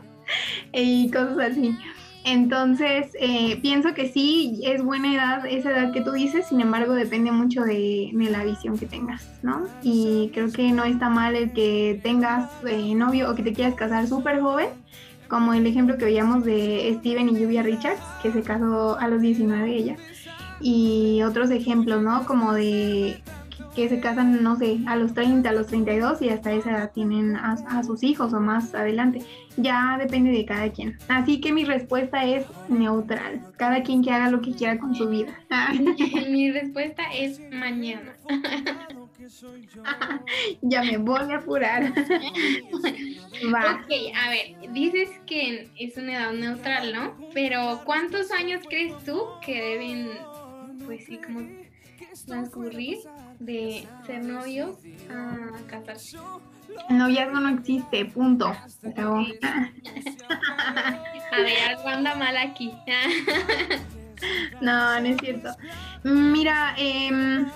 Y 0.73 1.11
cosas 1.11 1.53
así. 1.53 1.77
Entonces, 2.25 3.13
eh, 3.19 3.59
pienso 3.63 3.95
que 3.95 4.09
sí, 4.09 4.61
es 4.65 4.83
buena 4.83 5.15
edad, 5.15 5.47
esa 5.47 5.71
edad 5.71 5.93
que 5.93 6.03
tú 6.03 6.13
dices, 6.13 6.47
sin 6.49 6.61
embargo, 6.61 6.93
depende 6.93 7.33
mucho 7.33 7.63
de, 7.63 8.11
la 8.13 8.45
visión 8.45 8.79
que 8.79 8.87
tengas, 8.87 9.27
¿no? 9.43 9.67
Y 9.83 10.31
creo 10.35 10.53
que 10.53 10.71
no 10.73 10.85
está 10.85 11.09
mal 11.09 11.35
el 11.35 11.53
que 11.53 11.99
tengas 12.03 12.51
eh, 12.67 12.95
novio 12.95 13.31
o 13.31 13.35
que 13.35 13.43
te 13.43 13.53
quieras 13.55 13.75
casar 13.75 14.07
súper 14.07 14.41
joven, 14.41 14.69
como 15.29 15.55
el 15.55 15.67
ejemplo 15.67 15.97
que 15.97 16.05
veíamos 16.05 16.45
de 16.45 16.95
Steven 16.99 17.31
y 17.31 17.41
Lluvia 17.41 17.63
Richards, 17.63 18.03
que 18.23 18.31
se 18.33 18.43
casó 18.43 18.99
a 18.99 19.09
los 19.09 19.23
19 19.23 19.75
ella. 19.75 19.97
Y 20.61 21.23
otros 21.23 21.51
ejemplos, 21.51 22.03
¿no? 22.03 22.27
Como 22.27 22.53
de 22.53 23.23
que 23.75 23.89
se 23.89 24.01
casan, 24.01 24.43
no 24.43 24.57
sé, 24.57 24.79
a 24.87 24.97
los 24.97 25.15
30, 25.15 25.49
a 25.49 25.53
los 25.53 25.67
32 25.69 26.23
y 26.23 26.29
hasta 26.31 26.53
esa 26.53 26.71
edad 26.71 26.93
tienen 26.93 27.37
a, 27.37 27.53
a 27.53 27.83
sus 27.83 28.03
hijos 28.03 28.33
o 28.33 28.41
más 28.41 28.75
adelante. 28.75 29.21
Ya 29.57 29.97
depende 29.99 30.31
de 30.31 30.45
cada 30.45 30.71
quien. 30.71 30.99
Así 31.09 31.41
que 31.41 31.53
mi 31.53 31.65
respuesta 31.65 32.25
es 32.25 32.47
neutral. 32.69 33.41
Cada 33.57 33.83
quien 33.83 34.03
que 34.03 34.11
haga 34.11 34.31
lo 34.31 34.41
que 34.41 34.53
quiera 34.53 34.79
con 34.79 34.95
su 34.95 35.09
vida. 35.09 35.39
Mi 36.29 36.51
respuesta 36.53 37.03
es 37.15 37.41
mañana. 37.51 38.15
ya 40.63 40.83
me 40.83 40.99
voy 40.99 41.31
a 41.31 41.37
apurar. 41.37 41.93
Va. 43.53 43.83
Ok, 43.83 43.91
a 44.15 44.31
ver, 44.31 44.73
dices 44.73 45.11
que 45.27 45.69
es 45.79 45.97
una 45.97 46.17
edad 46.17 46.33
neutral, 46.33 46.93
¿no? 46.93 47.17
Pero 47.35 47.83
¿cuántos 47.85 48.31
años 48.31 48.63
crees 48.69 48.97
tú 49.05 49.23
que 49.45 49.61
deben, 49.61 50.11
pues 50.87 51.05
sí, 51.05 51.19
como 51.19 51.41
transcurrir 52.27 52.99
de 53.41 53.89
ser 54.07 54.25
novios 54.25 54.77
a 55.11 55.59
casarse? 55.67 56.17
El 56.89 56.99
noviazgo 56.99 57.41
no 57.41 57.49
existe, 57.49 58.05
punto. 58.07 58.55
Acabó. 58.87 59.19
A 61.33 61.37
ver, 61.37 61.59
algo 61.69 61.89
anda 61.89 62.15
mal 62.15 62.37
aquí. 62.37 62.73
No, 64.61 65.01
no 65.01 65.07
es 65.07 65.17
cierto. 65.19 65.49
Mira, 66.03 66.75
em, 66.77 67.47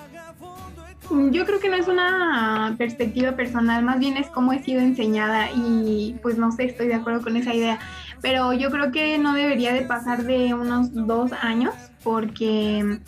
yo 1.30 1.44
creo 1.44 1.60
que 1.60 1.68
no 1.68 1.76
es 1.76 1.88
una 1.88 2.74
perspectiva 2.78 3.32
personal, 3.32 3.84
más 3.84 3.98
bien 3.98 4.16
es 4.16 4.28
cómo 4.28 4.54
he 4.54 4.62
sido 4.62 4.80
enseñada 4.80 5.50
y 5.52 6.16
pues 6.22 6.38
no 6.38 6.52
sé, 6.52 6.64
estoy 6.64 6.88
de 6.88 6.94
acuerdo 6.94 7.20
con 7.20 7.36
esa 7.36 7.52
idea. 7.52 7.78
Pero 8.22 8.54
yo 8.54 8.70
creo 8.70 8.90
que 8.90 9.18
no 9.18 9.34
debería 9.34 9.74
de 9.74 9.82
pasar 9.82 10.24
de 10.24 10.54
unos 10.54 10.94
dos 10.94 11.32
años 11.32 11.74
porque 12.02 12.98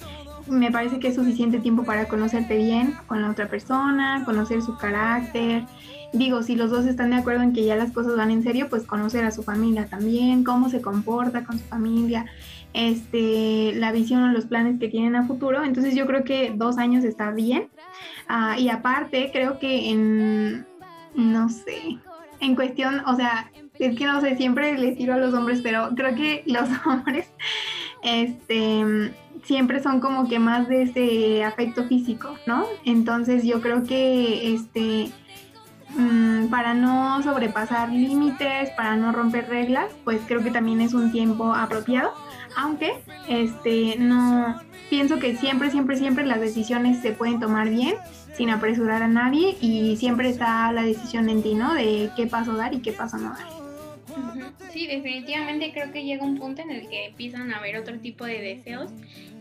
me 0.49 0.71
parece 0.71 0.99
que 0.99 1.09
es 1.09 1.15
suficiente 1.15 1.59
tiempo 1.59 1.85
para 1.85 2.09
conocerte 2.09 2.57
bien 2.57 2.95
con 3.07 3.23
la 3.23 3.31
otra 3.31 3.49
persona, 3.49 4.23
conocer 4.25 4.63
su 4.63 4.77
carácter. 4.77 5.65
Digo, 6.13 6.43
si 6.43 6.55
los 6.55 6.71
dos 6.71 6.87
están 6.87 7.11
de 7.11 7.17
acuerdo 7.17 7.43
en 7.43 7.53
que 7.53 7.65
ya 7.65 7.77
las 7.77 7.93
cosas 7.93 8.17
van 8.17 8.31
en 8.31 8.43
serio, 8.43 8.69
pues 8.69 8.85
conocer 8.85 9.25
a 9.25 9.31
su 9.31 9.43
familia 9.43 9.87
también, 9.87 10.45
cómo 10.45 10.69
se 10.69 10.81
comporta 10.81 11.45
con 11.45 11.59
su 11.59 11.65
familia, 11.65 12.27
este, 12.73 13.73
la 13.75 13.93
visión 13.93 14.23
o 14.23 14.33
los 14.33 14.47
planes 14.47 14.79
que 14.79 14.89
tienen 14.89 15.17
a 15.17 15.27
futuro. 15.27 15.65
Entonces 15.65 15.95
yo 15.95 16.07
creo 16.07 16.25
que 16.25 16.53
dos 16.55 16.79
años 16.79 17.05
está 17.05 17.31
bien. 17.33 17.69
Ah, 18.29 18.57
y 18.59 18.69
aparte, 18.69 19.31
creo 19.33 19.59
que 19.59 19.91
en, 19.91 20.67
no 21.15 21.49
sé, 21.49 21.99
en 22.41 22.55
cuestión, 22.55 23.03
o 23.07 23.17
sea, 23.17 23.51
es 23.79 23.97
que 23.97 24.07
no 24.07 24.21
sé, 24.21 24.37
siempre 24.37 24.79
les 24.79 24.97
tiro 24.97 25.15
a 25.15 25.19
los 25.19 25.35
hombres, 25.35 25.61
pero 25.63 25.91
creo 25.95 26.15
que 26.15 26.43
los 26.47 26.69
hombres, 26.87 27.31
este, 28.03 29.13
siempre 29.47 29.81
son 29.83 30.01
como 30.01 30.29
que 30.29 30.39
más 30.39 30.69
de 30.69 30.83
ese 30.83 31.45
afecto 31.45 31.85
físico, 31.85 32.37
¿no? 32.47 32.67
Entonces 32.85 33.45
yo 33.45 33.61
creo 33.61 33.85
que, 33.85 34.55
este, 34.55 35.11
mm, 35.97 36.49
para 36.49 36.75
no 36.75 37.23
sobrepasar 37.23 37.91
límites, 37.91 38.71
para 38.71 38.97
no 38.97 39.13
romper 39.13 39.49
reglas, 39.49 39.87
pues 40.05 40.21
creo 40.27 40.43
que 40.43 40.51
también 40.51 40.81
es 40.81 40.95
un 40.95 41.13
tiempo 41.13 41.55
apropiado, 41.55 42.13
aunque, 42.57 42.95
este, 43.29 43.97
no, 43.99 44.61
pienso 44.91 45.19
que 45.21 45.37
siempre, 45.37 45.71
siempre, 45.71 45.97
siempre 45.97 46.27
las 46.27 46.41
decisiones 46.41 47.01
se 47.01 47.13
pueden 47.13 47.39
tomar 47.39 47.69
bien, 47.69 47.95
sin 48.37 48.51
apresurar 48.51 49.03
a 49.03 49.09
nadie 49.09 49.57
y 49.61 49.97
siempre 49.97 50.29
está 50.29 50.71
la 50.73 50.83
decisión 50.83 51.31
en 51.31 51.43
ti, 51.43 51.55
¿no? 51.55 51.73
De 51.73 52.11
qué 52.17 52.27
paso 52.27 52.55
dar 52.55 52.75
y 52.75 52.81
qué 52.81 52.93
paso 52.93 53.17
no 53.17 53.31
dar. 53.31 53.67
Sí, 54.73 54.87
definitivamente 54.87 55.73
creo 55.73 55.91
que 55.91 56.05
llega 56.05 56.23
un 56.23 56.37
punto 56.37 56.61
en 56.61 56.71
el 56.71 56.89
que 56.89 57.07
empiezan 57.07 57.51
a 57.53 57.59
haber 57.59 57.79
otro 57.79 57.99
tipo 57.99 58.27
de 58.27 58.41
deseos 58.41 58.91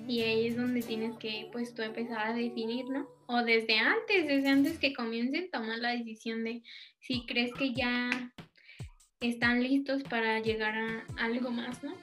Y 0.08 0.22
ahí 0.22 0.48
es 0.48 0.58
donde 0.58 0.82
tienes 0.82 1.18
que, 1.18 1.50
pues, 1.52 1.74
tú 1.74 1.82
empezar 1.82 2.28
a 2.28 2.34
definir, 2.34 2.86
¿no? 2.90 3.08
O 3.28 3.44
desde 3.44 3.80
antes, 3.80 4.28
desde 4.28 4.50
antes 4.50 4.78
que 4.78 4.94
comiencen, 4.94 5.50
tomar 5.52 5.80
la 5.80 5.92
decisión 5.92 6.44
de 6.44 6.62
si 7.00 7.26
crees 7.26 7.54
que 7.54 7.74
ya 7.74 8.10
están 9.20 9.64
listos 9.64 10.04
para 10.04 10.40
llegar 10.40 10.76
a 10.76 11.06
algo 11.18 11.52
más, 11.52 11.84
¿no? 11.84 11.94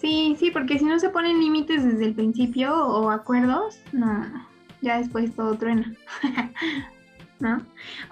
Sí, 0.00 0.36
sí, 0.38 0.50
porque 0.50 0.78
si 0.78 0.84
no 0.84 0.98
se 0.98 1.08
ponen 1.08 1.40
límites 1.40 1.84
desde 1.84 2.04
el 2.04 2.14
principio 2.14 2.74
o 2.74 3.10
acuerdos, 3.10 3.80
no, 3.92 4.46
ya 4.82 4.98
después 4.98 5.34
todo 5.34 5.56
truena. 5.56 5.94
¿No? 7.38 7.60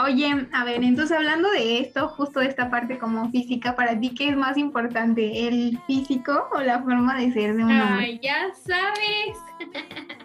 Oye, 0.05 0.49
a 0.53 0.65
ver, 0.65 0.85
entonces 0.85 1.17
hablando 1.17 1.51
de 1.51 1.79
esto, 1.79 2.09
justo 2.09 2.41
de 2.41 2.49
esta 2.49 2.71
parte 2.71 2.99
como 2.99 3.31
física, 3.31 3.75
para 3.75 3.99
ti, 3.99 4.15
¿qué 4.15 4.29
es 4.29 4.37
más 4.37 4.59
importante, 4.59 5.49
el 5.49 5.79
físico 5.87 6.47
o 6.53 6.61
la 6.61 6.83
forma 6.83 7.19
de 7.19 7.33
ser 7.33 7.55
de 7.57 7.65
un 7.65 7.71
hombre? 7.71 8.05
Ay, 8.05 8.21
ya 8.23 8.53
sabes. 8.55 9.39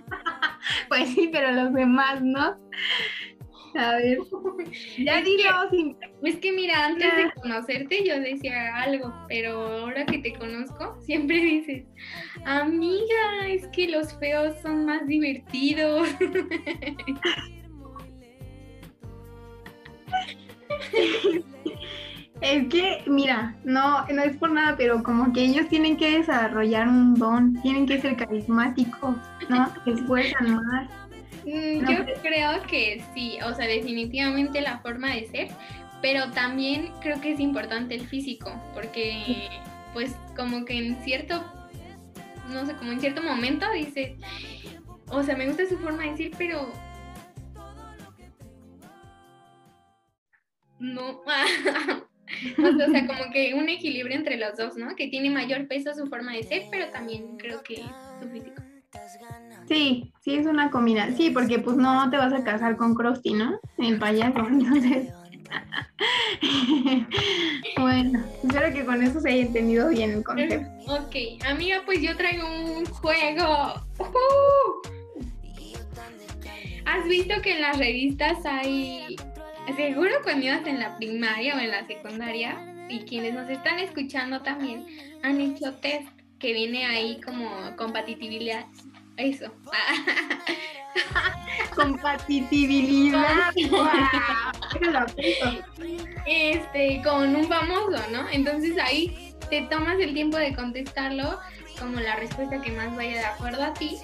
Pues 0.90 1.10
sí, 1.10 1.30
pero 1.32 1.52
los 1.52 1.74
demás, 1.74 2.22
¿no? 2.22 2.58
A 3.76 3.96
ver, 3.96 4.18
ya 4.98 5.20
Es 5.20 5.26
dilo 5.26 5.50
sin 5.72 5.96
Es 6.24 6.36
que 6.38 6.52
mira, 6.52 6.86
antes 6.86 7.08
Ya. 7.08 7.16
de 7.26 7.32
conocerte 7.42 8.04
yo 8.06 8.20
decía 8.20 8.76
algo, 8.76 9.14
pero 9.28 9.52
ahora 9.66 10.06
que 10.06 10.18
te 10.20 10.34
conozco, 10.34 10.98
siempre 11.06 11.38
dices, 11.40 11.86
amiga, 12.46 13.48
es 13.48 13.68
que 13.70 13.88
los 13.88 14.14
feos 14.20 14.56
son 14.62 14.86
más 14.86 15.06
divertidos. 15.08 16.10
Es 22.42 22.68
que, 22.70 23.04
mira, 23.06 23.54
no, 23.66 24.06
no 24.08 24.24
es 24.24 24.38
por 24.38 24.50
nada, 24.52 24.76
pero 24.78 25.04
como 25.04 25.34
que 25.34 25.42
ellos 25.44 25.68
tienen 25.68 25.98
que 25.98 26.20
desarrollar 26.20 26.88
un 26.88 27.16
don, 27.16 27.62
tienen 27.62 27.86
que 27.86 28.00
ser 28.00 28.16
carismáticos, 28.16 29.18
¿no? 29.50 29.74
Se 29.84 29.92
esfuerzan 29.92 30.56
más. 30.56 30.88
Mm, 31.46 31.82
No, 31.84 31.92
Yo 31.92 32.06
pero- 32.06 32.22
creo 32.22 32.62
que 32.64 33.04
sí, 33.14 33.40
o 33.46 33.54
sea, 33.54 33.68
definitivamente 33.68 34.62
la 34.62 34.80
forma 34.80 35.10
de 35.16 35.28
ser, 35.28 35.48
pero 36.02 36.32
también 36.32 36.92
creo 37.02 37.20
que 37.20 37.34
es 37.34 37.42
importante 37.42 37.96
el 37.96 38.08
físico, 38.08 38.54
porque 38.74 39.50
pues 39.92 40.16
como 40.38 40.64
que 40.64 40.78
en 40.78 40.96
cierto, 41.04 41.44
no 42.54 42.66
sé, 42.66 42.74
como 42.76 42.94
en 42.94 43.02
cierto 43.02 43.22
momento 43.22 43.66
dices, 43.74 44.12
o 45.10 45.24
sea, 45.24 45.36
me 45.36 45.46
gusta 45.48 45.64
su 45.68 45.78
forma 45.78 46.04
de 46.04 46.12
decir, 46.12 46.32
pero 46.38 46.72
no, 50.80 51.10
o 52.58 52.92
sea, 52.92 53.08
como 53.08 53.32
que 53.32 53.54
un 53.54 53.70
equilibrio 53.70 54.16
entre 54.16 54.38
los 54.38 54.58
dos, 54.58 54.76
¿no? 54.78 54.96
Que 54.96 55.08
tiene 55.08 55.30
mayor 55.30 55.68
peso 55.68 55.94
su 55.94 56.08
forma 56.08 56.34
de 56.34 56.44
ser, 56.44 56.64
pero 56.72 56.90
también 56.90 57.38
creo 57.38 57.62
que 57.64 57.84
su 58.22 58.30
físico. 58.30 58.62
Sí, 59.68 60.12
sí 60.22 60.36
es 60.36 60.48
una 60.48 60.72
combinación. 60.72 61.16
Sí, 61.16 61.30
porque 61.30 61.60
pues 61.60 61.78
no 61.78 62.10
te 62.10 62.18
vas 62.18 62.34
a 62.34 62.44
casar 62.44 62.76
con 62.76 62.96
Krusty, 62.96 63.34
¿no? 63.34 63.60
El 63.78 64.00
payaso, 64.00 64.40
entonces. 64.48 65.14
bueno, 67.78 68.24
espero 68.44 68.74
que 68.74 68.86
con 68.86 69.02
eso 69.02 69.20
se 69.20 69.30
haya 69.30 69.42
entendido 69.42 69.90
bien 69.90 70.12
el 70.12 70.24
concepto. 70.24 70.70
Ok, 70.88 71.16
amiga, 71.48 71.82
pues 71.86 72.02
yo 72.02 72.16
traigo 72.16 72.48
un 72.48 72.86
juego. 72.86 73.74
¿Has 76.86 77.08
visto 77.08 77.36
que 77.44 77.56
en 77.56 77.62
las 77.62 77.78
revistas 77.78 78.38
hay, 78.46 79.16
seguro 79.76 80.12
cuando 80.24 80.46
ibas 80.46 80.66
en 80.68 80.80
la 80.80 80.98
primaria 80.98 81.56
o 81.56 81.60
en 81.60 81.72
la 81.72 81.88
secundaria, 81.88 82.58
y 82.90 83.02
quienes 83.02 83.34
nos 83.34 83.50
están 83.50 83.80
escuchando 83.80 84.42
también, 84.42 84.86
han 85.24 85.40
hecho 85.40 85.74
test 85.76 86.08
que 86.40 86.54
viene 86.54 86.86
ahí 86.86 87.22
como 87.22 87.50
compatibilidad, 87.78 88.66
eso. 89.18 89.54
Compatibilidad. 91.76 93.52
Este, 96.26 97.02
con 97.04 97.36
un 97.36 97.48
famoso, 97.48 98.02
¿no? 98.12 98.28
Entonces 98.30 98.78
ahí 98.82 99.36
te 99.50 99.64
tomas 99.64 100.00
el 100.00 100.14
tiempo 100.14 100.38
de 100.38 100.56
contestarlo 100.56 101.40
como 101.80 102.00
la 102.00 102.16
respuesta 102.16 102.62
que 102.62 102.72
más 102.72 102.96
vaya 102.96 103.20
de 103.20 103.26
acuerdo 103.26 103.64
a 103.64 103.74
ti 103.74 103.98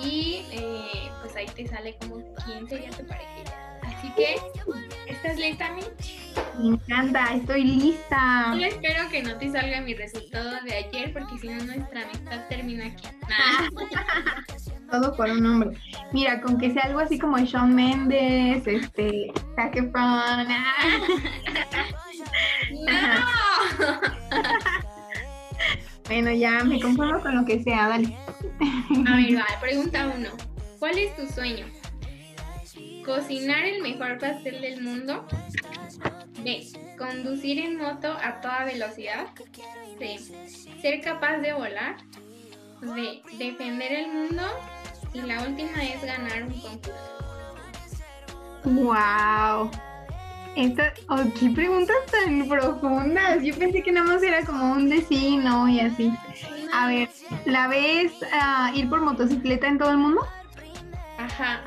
y 0.00 0.44
eh, 0.52 1.10
pues 1.22 1.36
ahí 1.36 1.46
te 1.54 1.66
sale 1.66 1.96
como 2.00 2.22
quién 2.44 2.68
sería 2.68 2.90
tu 2.90 3.06
parejita. 3.06 3.65
Así 4.06 4.14
que, 4.14 4.36
¿estás 5.08 5.36
lista, 5.36 5.72
Mitch? 5.72 6.36
Me 6.58 6.68
encanta, 6.74 7.34
estoy 7.34 7.64
lista. 7.64 8.50
Solo 8.50 8.64
espero 8.64 9.08
que 9.10 9.22
no 9.22 9.36
te 9.36 9.50
salga 9.50 9.80
mi 9.80 9.94
resultado 9.94 10.62
de 10.64 10.76
ayer 10.76 11.12
porque 11.12 11.38
si 11.38 11.48
no 11.48 11.64
nuestra 11.64 12.02
amistad 12.04 12.46
termina 12.48 12.86
aquí. 12.86 13.08
Todo 14.90 15.16
por 15.16 15.28
un 15.28 15.44
hombre. 15.44 15.76
Mira, 16.12 16.40
con 16.40 16.56
que 16.58 16.72
sea 16.72 16.84
algo 16.84 17.00
así 17.00 17.18
como 17.18 17.36
Shawn 17.38 17.74
Mendes, 17.74 18.64
este, 18.64 19.32
Zac 19.56 19.74
Efron, 19.74 19.96
ah. 19.96 20.74
¡No! 22.70 24.00
Bueno, 26.06 26.30
ya 26.30 26.62
me 26.62 26.80
conformo 26.80 27.20
con 27.20 27.34
lo 27.34 27.44
que 27.44 27.60
sea, 27.64 27.88
dale. 27.88 28.16
A 29.08 29.16
ver, 29.16 29.36
va, 29.36 29.60
pregunta 29.60 30.12
uno. 30.16 30.28
¿Cuál 30.78 30.98
es 30.98 31.16
tu 31.16 31.26
sueño? 31.26 31.66
¿Cocinar 33.06 33.64
el 33.64 33.82
mejor 33.82 34.18
pastel 34.18 34.60
del 34.60 34.82
mundo? 34.82 35.24
B. 36.42 36.66
¿Conducir 36.98 37.60
en 37.60 37.78
moto 37.78 38.12
a 38.20 38.40
toda 38.40 38.64
velocidad? 38.64 39.28
C. 40.00 40.18
¿Ser 40.82 41.00
capaz 41.02 41.38
de 41.38 41.52
volar? 41.52 41.98
D. 42.80 43.22
¿Defender 43.38 43.92
el 43.92 44.12
mundo? 44.12 44.42
Y 45.14 45.20
la 45.20 45.40
última 45.40 45.84
es 45.84 46.02
ganar 46.04 46.42
un 46.42 46.60
concurso. 46.60 47.16
Wow. 48.64 49.70
Esta, 50.56 50.92
oh, 51.08 51.22
qué 51.38 51.50
preguntas 51.50 51.96
tan 52.10 52.48
profundas. 52.48 53.40
Yo 53.44 53.56
pensé 53.56 53.82
que 53.82 53.92
nada 53.92 54.14
más 54.14 54.22
era 54.24 54.44
como 54.44 54.72
un 54.72 54.88
de 54.88 55.02
sí, 55.02 55.36
no 55.36 55.68
y 55.68 55.78
así. 55.78 56.12
A 56.72 56.88
ver, 56.88 57.08
¿la 57.44 57.68
ves 57.68 58.12
ah, 58.32 58.72
ir 58.74 58.90
por 58.90 59.00
motocicleta 59.00 59.68
en 59.68 59.78
todo 59.78 59.92
el 59.92 59.98
mundo? 59.98 60.26
Ajá, 61.18 61.62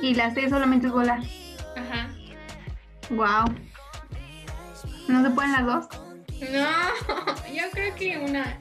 Y 0.00 0.14
la 0.14 0.32
C 0.34 0.48
solamente 0.48 0.86
es 0.88 0.92
volar. 0.92 1.20
ajá. 1.76 2.08
Wow. 3.10 3.54
¿No 5.08 5.22
se 5.22 5.30
pueden 5.30 5.52
las 5.52 5.64
dos? 5.66 5.86
No, 6.40 6.68
yo 7.54 7.62
creo 7.72 7.94
que 7.94 8.18
una. 8.18 8.58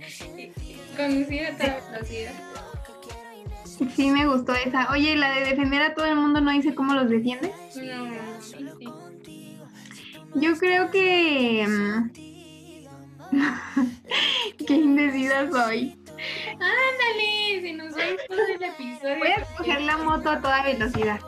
Conducir 0.95 1.48
a 1.48 1.58
toda 1.58 1.82
velocidad. 1.91 2.34
Sí, 3.95 4.12
me 4.12 4.26
gustó 4.28 4.54
esa. 4.54 4.89
Oye, 4.91 5.15
la 5.17 5.32
de 5.32 5.41
defender 5.45 5.82
a 5.82 5.93
todo 5.93 6.06
el 6.06 6.15
mundo 6.15 6.39
no 6.39 6.52
dice 6.52 6.74
cómo 6.74 6.93
los 6.93 7.10
defiendes. 7.10 7.52
No, 7.76 8.41
sí. 8.41 8.65
Yo 10.36 10.58
creo 10.58 10.91
que. 10.91 11.65
mm, 11.67 12.12
Qué 14.67 14.74
indecisa 14.76 15.50
soy. 15.52 15.98
Ándale, 16.60 17.62
se 17.62 17.74
nos 17.74 17.98
va 17.98 18.04
a 18.04 18.10
ir 18.12 18.20
todo 18.28 18.39
el 18.39 18.63
episodio. 18.63 19.18
Voy 19.20 19.28
a 19.28 19.36
escoger 19.36 19.82
la 19.82 19.98
moto 19.98 20.30
a 20.30 20.41
toda 20.41 20.63
velocidad. 20.63 21.20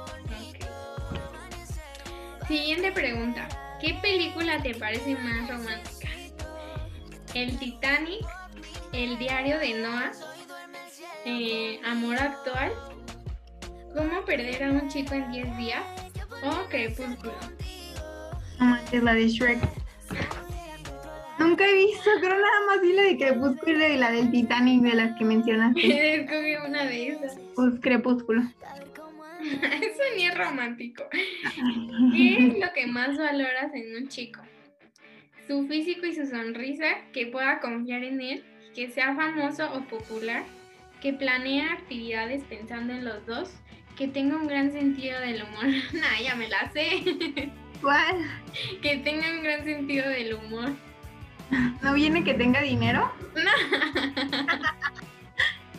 Siguiente 2.48 2.92
pregunta. 2.92 3.48
¿Qué 3.82 3.94
película 4.02 4.62
te 4.62 4.74
parece 4.74 5.16
más 5.16 5.50
romántica? 5.50 6.10
¿El 7.34 7.58
Titanic? 7.60 8.26
¿El 8.94 9.18
diario 9.18 9.60
de 9.60 9.74
Noah? 9.76 10.12
Eh, 11.26 11.80
¿Amor 11.86 12.18
actual? 12.18 12.72
¿Cómo 13.96 14.24
perder 14.26 14.64
a 14.64 14.72
un 14.72 14.88
chico 14.88 15.14
en 15.14 15.32
10 15.32 15.58
días? 15.58 15.84
¿O 16.44 16.70
Crepúsculo? 16.70 17.34
Manches, 18.60 19.04
la 19.04 19.14
de 19.14 19.28
Shrek. 19.28 19.60
Nunca 21.48 21.66
he 21.66 21.76
visto, 21.76 22.10
creo 22.20 22.36
nada 22.36 22.66
más 22.68 22.82
vi 22.82 22.92
la 22.92 23.04
de 23.04 23.18
Crepúsculo 23.18 23.88
y 23.88 23.96
la 23.96 24.12
del 24.12 24.32
Titanic 24.32 24.82
de 24.82 24.96
las 24.96 25.18
que 25.18 25.24
mencionaste. 25.24 26.16
Escogí 26.22 26.56
una 26.68 26.86
de 26.86 27.08
esas. 27.08 27.40
Pues 27.56 27.80
Crepúsculo. 27.80 28.42
Eso 29.42 30.04
ni 30.18 30.26
es 30.26 30.38
romántico. 30.38 31.06
¿Qué 32.18 32.38
es 32.38 32.60
lo 32.60 32.74
que 32.74 32.86
más 32.88 33.18
valoras 33.18 33.74
en 33.74 33.96
un 33.96 34.10
chico? 34.10 34.42
Su 35.48 35.66
físico 35.68 36.06
y 36.06 36.16
su 36.16 36.26
sonrisa, 36.26 36.98
que 37.14 37.28
pueda 37.28 37.62
confiar 37.62 38.04
en 38.04 38.20
él, 38.20 38.44
que 38.76 38.90
sea 38.90 39.16
famoso 39.16 39.72
o 39.74 39.82
popular, 39.86 40.44
que 41.02 41.14
planea 41.14 41.72
actividades 41.72 42.44
pensando 42.44 42.92
en 42.92 43.06
los 43.06 43.26
dos, 43.26 43.54
que 43.96 44.10
tenga 44.10 44.36
un 44.36 44.48
gran 44.48 44.74
sentido 44.74 45.18
del 45.22 45.44
humor. 45.44 45.68
nah, 45.94 46.22
ya 46.22 46.36
me 46.36 46.50
la 46.50 46.70
sé. 46.72 47.52
¿Cuál? 47.82 48.26
que 48.82 48.98
tenga 48.98 49.32
un 49.32 49.44
gran 49.44 49.64
sentido 49.64 50.10
del 50.10 50.34
humor. 50.34 50.72
¿No 51.82 51.94
viene 51.94 52.24
que 52.24 52.34
tenga 52.34 52.62
dinero? 52.62 53.12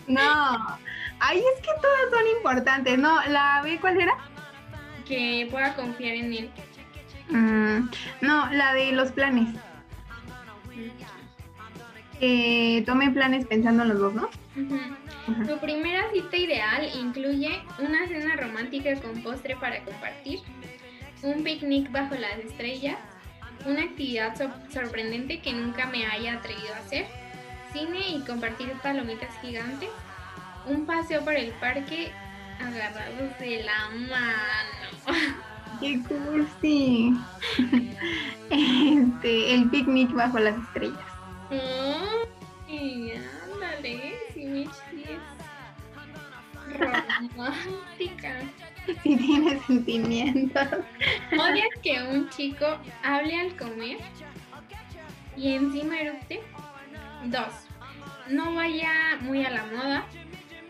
No. 0.06 0.78
Ay, 1.20 1.36
es 1.36 1.60
que 1.60 1.68
todas 1.82 2.10
son 2.10 2.26
importantes. 2.38 2.98
No, 2.98 3.22
la 3.28 3.60
B, 3.62 3.78
¿cuál 3.78 4.00
era? 4.00 4.16
que 5.08 5.48
pueda 5.50 5.74
confiar 5.74 6.14
en 6.14 6.32
él. 6.32 6.50
Mm, 7.30 7.88
no, 8.20 8.50
la 8.52 8.74
de 8.74 8.92
los 8.92 9.10
planes. 9.10 9.48
Que 12.20 12.82
tome 12.86 13.10
planes 13.10 13.46
pensando 13.46 13.82
en 13.82 13.88
los 13.90 13.98
dos, 13.98 14.14
¿no? 14.14 14.28
Tu 15.46 15.58
primera 15.58 16.04
cita 16.12 16.36
ideal 16.36 16.88
incluye 16.94 17.62
una 17.78 18.06
cena 18.08 18.36
romántica 18.36 18.94
con 19.00 19.22
postre 19.22 19.56
para 19.56 19.82
compartir, 19.84 20.40
un 21.22 21.44
picnic 21.44 21.90
bajo 21.90 22.14
las 22.14 22.38
estrellas, 22.38 22.98
una 23.66 23.82
actividad 23.82 24.36
sor- 24.36 24.50
sorprendente 24.72 25.40
que 25.40 25.52
nunca 25.52 25.86
me 25.86 26.06
haya 26.06 26.34
atrevido 26.34 26.74
a 26.74 26.78
hacer, 26.78 27.06
cine 27.72 28.08
y 28.10 28.20
compartir 28.20 28.72
palomitas 28.82 29.30
gigantes, 29.40 29.90
un 30.66 30.86
paseo 30.86 31.22
por 31.24 31.34
el 31.34 31.50
parque 31.52 32.12
agarrados 32.60 33.38
de 33.38 33.62
la 33.62 33.88
mano. 34.08 35.18
¡Qué 35.80 36.00
cursi! 36.02 37.12
Este, 38.50 39.54
el 39.54 39.68
picnic 39.68 40.10
bajo 40.14 40.38
las 40.38 40.56
estrellas. 40.56 40.98
Ay, 42.66 43.12
ándale, 43.52 44.14
si 44.32 44.62
es 44.62 44.70
romántica. 46.78 48.38
Sí 49.02 49.16
tiene 49.16 49.60
sentimientos. 49.66 50.68
¿Odias 51.32 51.68
que 51.82 52.02
un 52.02 52.28
chico 52.30 52.66
hable 53.02 53.38
al 53.38 53.56
comer 53.56 53.98
y 55.36 55.54
encima 55.54 56.00
eructe? 56.00 56.40
Dos, 57.26 57.52
no 58.28 58.54
vaya 58.54 59.18
muy 59.20 59.44
a 59.44 59.50
la 59.50 59.64
moda, 59.66 60.06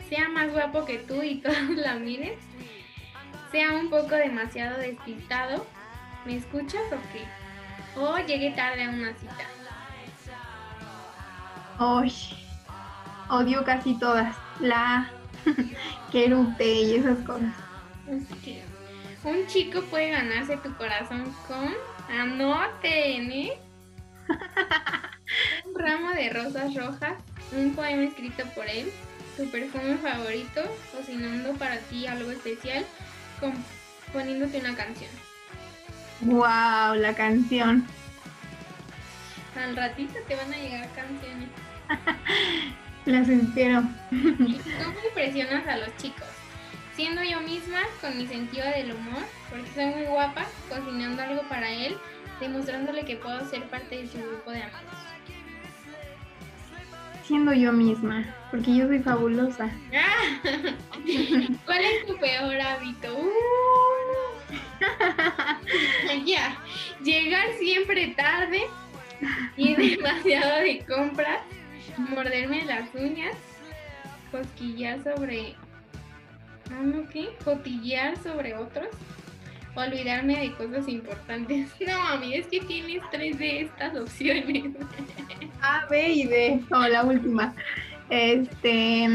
sea 0.09 0.29
más 0.29 0.51
guapo 0.53 0.85
que 0.85 0.99
tú 0.99 1.23
y 1.23 1.37
todos 1.43 1.71
la 1.77 1.95
miren, 1.95 2.35
sea 3.53 3.73
un 3.75 3.91
poco 3.91 4.15
demasiado 4.15 4.79
despistado, 4.79 5.67
¿me 6.25 6.37
escuchas 6.37 6.83
o 6.93 6.99
qué? 7.13 7.25
O 8.01 8.19
llegue 8.19 8.51
tarde 8.51 8.85
a 8.85 8.91
una 8.91 9.15
cita. 9.15 9.47
Ay, 11.79 12.13
odio 13.29 13.65
casi 13.65 13.95
todas. 13.99 14.37
La 14.61 15.09
que 16.13 16.27
erupte 16.27 16.65
y 16.65 16.95
esas 16.97 17.19
cosas. 17.19 17.68
Un 19.25 19.47
chico 19.47 19.83
puede 19.83 20.11
ganarse 20.11 20.57
tu 20.59 20.75
corazón 20.77 21.35
con, 21.47 21.75
anoten, 22.09 23.31
¿eh? 23.31 23.59
un 25.67 25.79
ramo 25.79 26.11
de 26.13 26.31
rosas 26.31 26.75
rojas, 26.75 27.15
un 27.53 27.75
poema 27.75 28.05
escrito 28.05 28.45
por 28.55 28.67
él, 28.67 28.91
tu 29.37 29.51
perfume 29.51 29.97
favorito, 29.99 30.63
cocinando 30.95 31.53
para 31.55 31.79
ti 31.79 32.07
algo 32.07 32.31
especial, 32.31 32.85
componiéndote 33.41 34.61
una 34.61 34.75
canción. 34.75 35.11
Wow, 36.23 36.95
la 36.97 37.15
canción. 37.15 37.87
Al 39.57 39.77
ratito 39.77 40.15
te 40.27 40.35
van 40.35 40.53
a 40.53 40.57
llegar 40.57 40.89
canciones. 40.95 41.49
Las 43.05 43.29
espero. 43.29 43.83
¿Y 44.11 44.55
¿Cómo 44.83 44.99
impresionas 45.09 45.67
a 45.67 45.77
los 45.79 45.97
chicos? 45.97 46.38
Siendo 46.99 47.23
yo 47.23 47.41
misma, 47.43 47.79
con 48.01 48.19
mi 48.19 48.27
sentido 48.27 48.67
del 48.67 48.91
humor, 48.91 49.23
porque 49.49 49.71
soy 49.73 49.87
muy 49.87 50.07
guapa, 50.07 50.45
cocinando 50.69 51.23
algo 51.23 51.43
para 51.43 51.71
él, 51.71 51.97
demostrándole 52.41 53.05
que 53.05 53.15
puedo 53.15 53.49
ser 53.49 53.63
parte 53.69 53.99
de 53.99 54.09
su 54.09 54.19
grupo 54.19 54.51
de 54.51 54.63
amigos. 54.63 54.83
Siendo 57.23 57.53
yo 57.53 57.73
misma, 57.73 58.27
porque 58.51 58.75
yo 58.75 58.89
soy 58.89 58.99
fabulosa. 58.99 59.71
¡Ah! 59.95 60.41
¿Cuál 61.67 61.85
es 61.85 62.05
tu 62.05 62.17
peor 62.17 62.61
hábito? 62.61 63.17
Uh. 63.17 63.37
ya, 66.27 66.61
llegar 67.01 67.47
siempre 67.61 68.09
tarde 68.17 68.63
y 69.57 69.75
demasiado 69.97 70.63
de 70.63 70.85
compras, 70.85 71.43
morderme 71.97 72.65
las 72.65 72.93
uñas, 72.93 73.37
cosquillar 74.33 75.01
sobre... 75.05 75.55
¿Ah, 76.71 77.09
qué? 77.13 77.29
Cotillear 77.45 78.17
sobre 78.23 78.55
otros, 78.55 78.89
olvidarme 79.75 80.41
de 80.41 80.53
cosas 80.55 80.89
importantes. 80.89 81.71
No, 81.87 81.99
mami, 81.99 82.35
es 82.35 82.47
que 82.47 82.61
tienes 82.61 83.03
tres 83.11 83.39
de 83.39 83.63
estas 83.63 83.97
opciones. 83.97 84.65
A, 85.63 85.87
B 85.87 86.13
y 86.13 86.27
D. 86.27 86.63
O 86.71 86.79
la 86.87 87.05
última. 87.05 87.55
Este. 88.11 89.09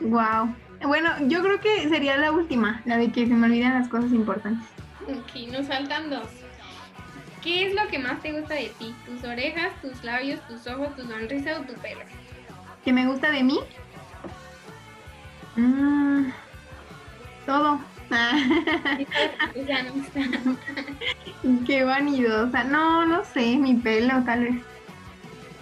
Wow. 0.00 0.54
Bueno, 0.82 1.10
yo 1.28 1.42
creo 1.42 1.60
que 1.60 1.88
sería 1.88 2.16
la 2.16 2.32
última, 2.32 2.80
la 2.86 2.96
de 2.96 3.10
que 3.12 3.26
se 3.26 3.34
me 3.34 3.46
olvidan 3.46 3.74
las 3.74 3.88
cosas 3.88 4.12
importantes. 4.12 4.66
Ok, 5.06 5.52
nos 5.52 5.66
faltan 5.66 6.08
dos. 6.10 6.28
¿Qué 7.42 7.66
es 7.66 7.74
lo 7.74 7.86
que 7.88 7.98
más 7.98 8.20
te 8.22 8.32
gusta 8.32 8.54
de 8.54 8.70
ti? 8.78 8.94
¿Tus 9.06 9.24
orejas, 9.24 9.72
tus 9.80 10.02
labios, 10.04 10.40
tus 10.46 10.66
ojos, 10.66 10.94
tu 10.94 11.06
sonrisa 11.06 11.58
o 11.58 11.62
tu 11.62 11.74
pelo? 11.80 12.00
¿Qué 12.84 12.92
me 12.92 13.06
gusta 13.06 13.30
de 13.30 13.42
mí? 13.42 13.60
Mm, 15.56 16.30
todo. 17.46 17.80
O 18.10 19.66
sea, 19.66 19.82
no 19.84 20.02
está. 20.02 20.20
Qué 21.64 21.84
vanidosa. 21.84 22.64
No, 22.64 23.06
no 23.06 23.24
sé, 23.24 23.56
mi 23.56 23.74
pelo 23.74 24.24
tal 24.24 24.42
vez. 24.44 24.54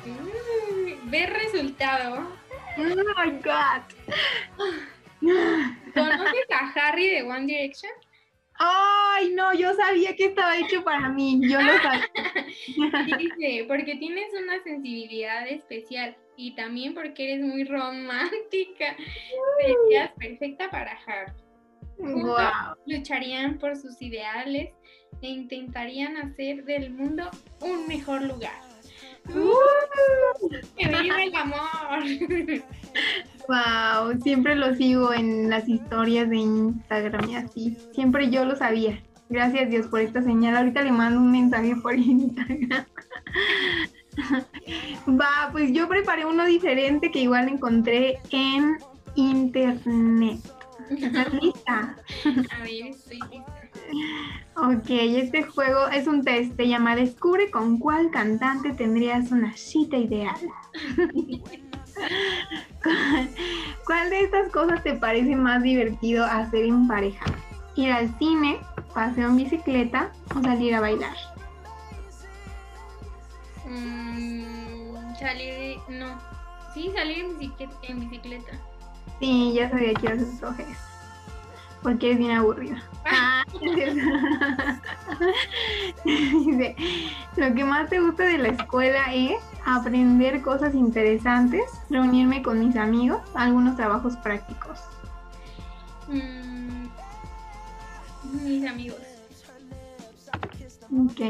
Mm, 0.06 1.10
Ve 1.10 1.26
resultado. 1.26 2.26
Oh 2.78 2.82
my 2.82 3.32
god. 3.42 3.82
¿Conoces 5.94 6.50
a 6.50 6.72
Harry 6.74 7.08
de 7.08 7.22
One 7.22 7.46
Direction? 7.46 7.92
Ay, 8.54 9.30
no, 9.34 9.52
yo 9.52 9.74
sabía 9.74 10.16
que 10.16 10.26
estaba 10.26 10.56
hecho 10.56 10.82
para 10.82 11.08
mí. 11.10 11.40
Yo 11.42 11.60
lo 11.60 11.72
sabía. 11.78 13.16
Dice, 13.18 13.64
porque 13.68 13.96
tienes 13.96 14.32
una 14.42 14.62
sensibilidad 14.62 15.46
especial 15.46 16.16
y 16.36 16.54
también 16.54 16.94
porque 16.94 17.32
eres 17.32 17.44
muy 17.44 17.64
romántica. 17.64 18.96
Serías 19.60 20.12
perfecta 20.12 20.70
para 20.70 20.98
Harry. 21.06 21.32
Juntos 21.98 22.22
Wow. 22.24 22.76
lucharían 22.86 23.58
por 23.58 23.76
sus 23.76 24.00
ideales 24.00 24.70
e 25.20 25.28
intentarían 25.28 26.16
hacer 26.16 26.64
del 26.64 26.90
mundo 26.92 27.24
un 27.60 27.86
mejor 27.88 28.22
lugar. 28.22 28.52
¡Que 30.76 30.86
viva 30.88 31.22
el 31.22 31.34
amor! 31.34 32.00
Wow, 33.48 34.20
siempre 34.22 34.54
lo 34.54 34.74
sigo 34.74 35.12
en 35.12 35.50
las 35.50 35.68
historias 35.68 36.30
de 36.30 36.36
Instagram 36.36 37.28
y 37.28 37.36
así. 37.36 37.76
Siempre 37.92 38.30
yo 38.30 38.44
lo 38.44 38.56
sabía. 38.56 39.02
Gracias 39.28 39.68
Dios 39.68 39.86
por 39.88 40.00
esta 40.00 40.22
señal. 40.22 40.56
Ahorita 40.56 40.82
le 40.82 40.92
mando 40.92 41.20
un 41.20 41.30
mensaje 41.32 41.74
por 41.76 41.94
Instagram. 41.98 42.86
Va, 45.08 45.48
pues 45.52 45.72
yo 45.72 45.88
preparé 45.88 46.24
uno 46.24 46.44
diferente 46.46 47.10
que 47.10 47.20
igual 47.20 47.48
encontré 47.48 48.18
en 48.30 48.78
internet. 49.16 50.38
¿Estás 50.90 51.32
lista? 51.34 51.96
A 52.24 52.62
ver, 52.62 52.86
estoy 52.88 53.20
lista. 53.30 53.68
Ok, 54.56 54.90
este 54.90 55.42
juego 55.44 55.88
es 55.88 56.06
un 56.06 56.24
test. 56.24 56.56
Se 56.56 56.68
llama 56.68 56.96
Descubre 56.96 57.50
con 57.50 57.78
cuál 57.78 58.10
cantante 58.10 58.72
tendrías 58.72 59.30
una 59.30 59.56
cita 59.56 59.96
ideal. 59.96 60.36
¿Cuál 63.86 64.10
de 64.10 64.24
estas 64.24 64.50
cosas 64.52 64.82
te 64.82 64.94
parece 64.94 65.36
más 65.36 65.62
divertido 65.62 66.24
hacer 66.24 66.64
en 66.64 66.86
pareja? 66.86 67.24
¿Ir 67.76 67.92
al 67.92 68.16
cine, 68.18 68.58
paseo 68.94 69.28
en 69.28 69.36
bicicleta 69.36 70.12
o 70.34 70.42
salir 70.42 70.74
a 70.74 70.80
bailar? 70.80 71.16
Mm, 73.66 75.14
salir. 75.18 75.78
No. 75.88 76.18
Sí, 76.74 76.90
salir 76.94 77.24
en 77.24 77.38
bicicleta. 77.38 77.74
En 77.82 78.00
bicicleta. 78.00 78.67
Sí, 79.20 79.52
ya 79.54 79.70
sabía 79.70 79.94
que 79.94 80.06
ibas 80.06 80.20
a 80.20 80.22
escoger. 80.22 80.66
Porque 81.82 82.12
es 82.12 82.18
bien 82.18 82.32
aburrido. 82.32 82.76
Ah, 83.04 83.44
Dice, 86.04 86.76
lo 87.36 87.54
que 87.54 87.64
más 87.64 87.88
te 87.88 88.00
gusta 88.00 88.24
de 88.24 88.38
la 88.38 88.48
escuela 88.48 89.14
es 89.14 89.36
aprender 89.64 90.42
cosas 90.42 90.74
interesantes, 90.74 91.62
reunirme 91.90 92.42
con 92.42 92.58
mis 92.58 92.76
amigos, 92.76 93.20
algunos 93.34 93.76
trabajos 93.76 94.16
prácticos. 94.16 94.80
Mm, 96.08 96.88
mis 98.44 98.66
amigos. 98.66 98.98
Ok. 100.92 101.20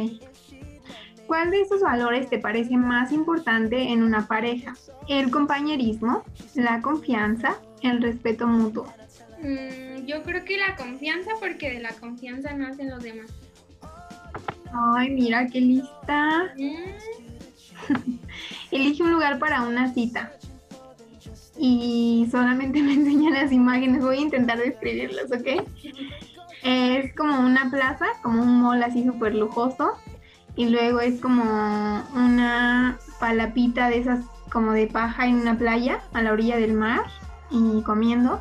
¿Cuál 1.26 1.50
de 1.50 1.60
estos 1.60 1.82
valores 1.82 2.30
te 2.30 2.38
parece 2.38 2.76
más 2.76 3.12
importante 3.12 3.92
en 3.92 4.02
una 4.02 4.26
pareja? 4.26 4.74
¿El 5.08 5.30
compañerismo, 5.30 6.24
la 6.54 6.80
confianza, 6.80 7.56
el 7.82 8.02
respeto 8.02 8.46
mutuo? 8.46 8.92
Mm, 9.42 10.06
yo 10.06 10.22
creo 10.22 10.44
que 10.44 10.56
la 10.58 10.74
confianza, 10.76 11.30
porque 11.40 11.70
de 11.70 11.80
la 11.80 11.92
confianza 11.92 12.52
nacen 12.54 12.90
los 12.90 13.02
demás. 13.02 13.30
Ay, 14.72 15.10
mira 15.10 15.46
qué 15.46 15.60
lista. 15.60 16.52
Mm, 16.56 16.90
Elige 18.70 19.02
un 19.02 19.12
lugar 19.12 19.38
para 19.38 19.62
una 19.62 19.92
cita. 19.92 20.32
Y 21.58 22.28
solamente 22.30 22.82
me 22.82 22.94
enseñan 22.94 23.34
las 23.34 23.52
imágenes. 23.52 24.02
Voy 24.02 24.18
a 24.18 24.20
intentar 24.20 24.58
describirlas, 24.58 25.30
¿ok? 25.32 25.66
Es 26.64 27.14
como 27.14 27.38
una 27.40 27.70
plaza, 27.70 28.06
como 28.22 28.42
un 28.42 28.60
mall 28.60 28.82
así 28.82 29.04
súper 29.04 29.34
lujoso. 29.34 29.92
Y 30.56 30.68
luego 30.70 31.00
es 31.00 31.20
como 31.20 31.44
una 32.14 32.98
palapita 33.20 33.88
de 33.88 33.98
esas 33.98 34.24
como 34.50 34.72
de 34.72 34.86
paja 34.86 35.26
en 35.26 35.36
una 35.36 35.56
playa 35.56 36.00
a 36.14 36.22
la 36.22 36.32
orilla 36.32 36.56
del 36.56 36.72
mar 36.72 37.02
y 37.50 37.82
comiendo. 37.82 38.40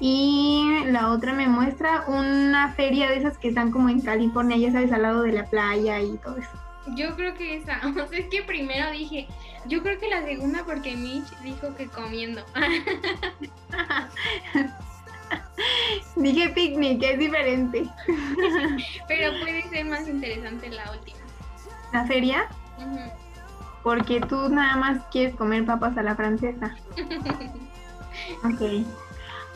Y 0.00 0.82
la 0.86 1.10
otra 1.10 1.32
me 1.32 1.48
muestra 1.48 2.04
una 2.08 2.72
feria 2.72 3.08
de 3.08 3.18
esas 3.18 3.38
que 3.38 3.48
están 3.48 3.70
como 3.70 3.88
en 3.88 4.00
California, 4.00 4.56
ya 4.56 4.72
sabes, 4.72 4.92
al 4.92 5.02
lado 5.02 5.22
de 5.22 5.32
la 5.32 5.46
playa 5.46 6.00
y 6.00 6.16
todo 6.18 6.36
eso. 6.36 6.50
Yo 6.96 7.14
creo 7.16 7.34
que 7.34 7.56
esa. 7.56 7.80
O 7.88 8.06
sea, 8.06 8.18
es 8.18 8.26
que 8.26 8.42
primero 8.42 8.90
dije, 8.90 9.28
yo 9.66 9.82
creo 9.82 9.98
que 9.98 10.08
la 10.08 10.22
segunda 10.22 10.64
porque 10.64 10.96
Mitch 10.96 11.30
dijo 11.42 11.74
que 11.76 11.86
comiendo. 11.86 12.42
Dije 16.16 16.48
picnic, 16.50 17.02
es 17.02 17.18
diferente. 17.18 17.84
Pero 19.08 19.32
puede 19.40 19.62
ser 19.68 19.86
más 19.86 20.06
interesante 20.06 20.68
la 20.68 20.90
última. 20.92 21.18
¿La 21.92 22.04
feria? 22.04 22.46
Porque 23.82 24.20
tú 24.20 24.48
nada 24.48 24.76
más 24.76 25.02
quieres 25.10 25.34
comer 25.34 25.64
papas 25.64 25.96
a 25.96 26.02
la 26.02 26.14
francesa. 26.14 26.76
Ok. 28.44 28.84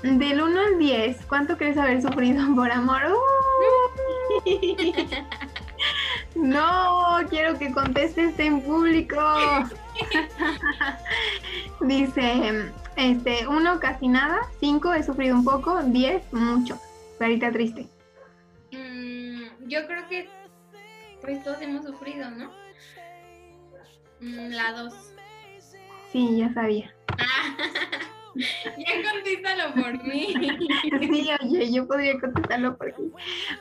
Del 0.03 0.41
1 0.41 0.61
al 0.61 0.79
10, 0.79 1.27
¿cuánto 1.27 1.57
crees 1.57 1.77
haber 1.77 2.01
sufrido 2.01 2.55
por 2.55 2.71
amor? 2.71 3.03
¡Uy! 4.45 4.95
No, 6.35 7.19
quiero 7.31 7.59
que 7.59 7.73
contestes 7.73 8.39
en 8.39 8.61
público. 8.63 9.21
Dice, 11.81 12.71
este, 12.97 13.47
1 13.47 13.81
casi 13.81 14.09
nada, 14.09 14.41
5 14.61 14.95
he 14.95 15.03
sufrido 15.03 15.37
un 15.37 15.45
poco, 15.45 15.83
10 15.83 16.33
mucho. 16.33 16.79
Carita 17.19 17.51
triste. 17.51 17.89
Mm, 18.73 19.43
yo 19.67 19.87
creo 19.87 20.09
que 20.09 20.29
pues 21.21 21.43
todos 21.43 21.61
hemos 21.61 21.85
sufrido, 21.85 22.31
¿no? 22.31 22.53
Mm, 24.21 24.51
la 24.51 24.73
dos. 24.73 24.95
Sí, 26.13 26.39
ya 26.39 26.53
sabía. 26.53 26.95
ya 28.79 29.11
contéstalo 29.11 29.75
por 29.75 30.05
mí. 30.05 30.35
Sí, 31.01 31.29
oye, 31.43 31.73
yo 31.73 31.87
podría 31.87 32.19
contestarlo 32.21 32.77
por 32.77 32.93
ti. 32.93 33.03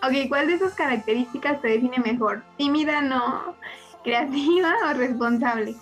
Ok, 0.04 0.30
¿cuál 0.30 0.48
de 0.48 0.54
esas 0.54 0.74
características 0.74 1.62
te 1.62 1.70
define 1.70 2.00
mejor? 2.00 2.44
¿Tímida, 2.58 3.02
no? 3.02 3.56
¿Creativa 4.04 4.76
o 4.90 4.94
responsable? 4.94 5.76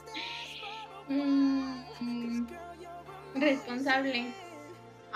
Mm, 1.07 1.83
mm, 1.99 2.47
responsable. 3.35 4.33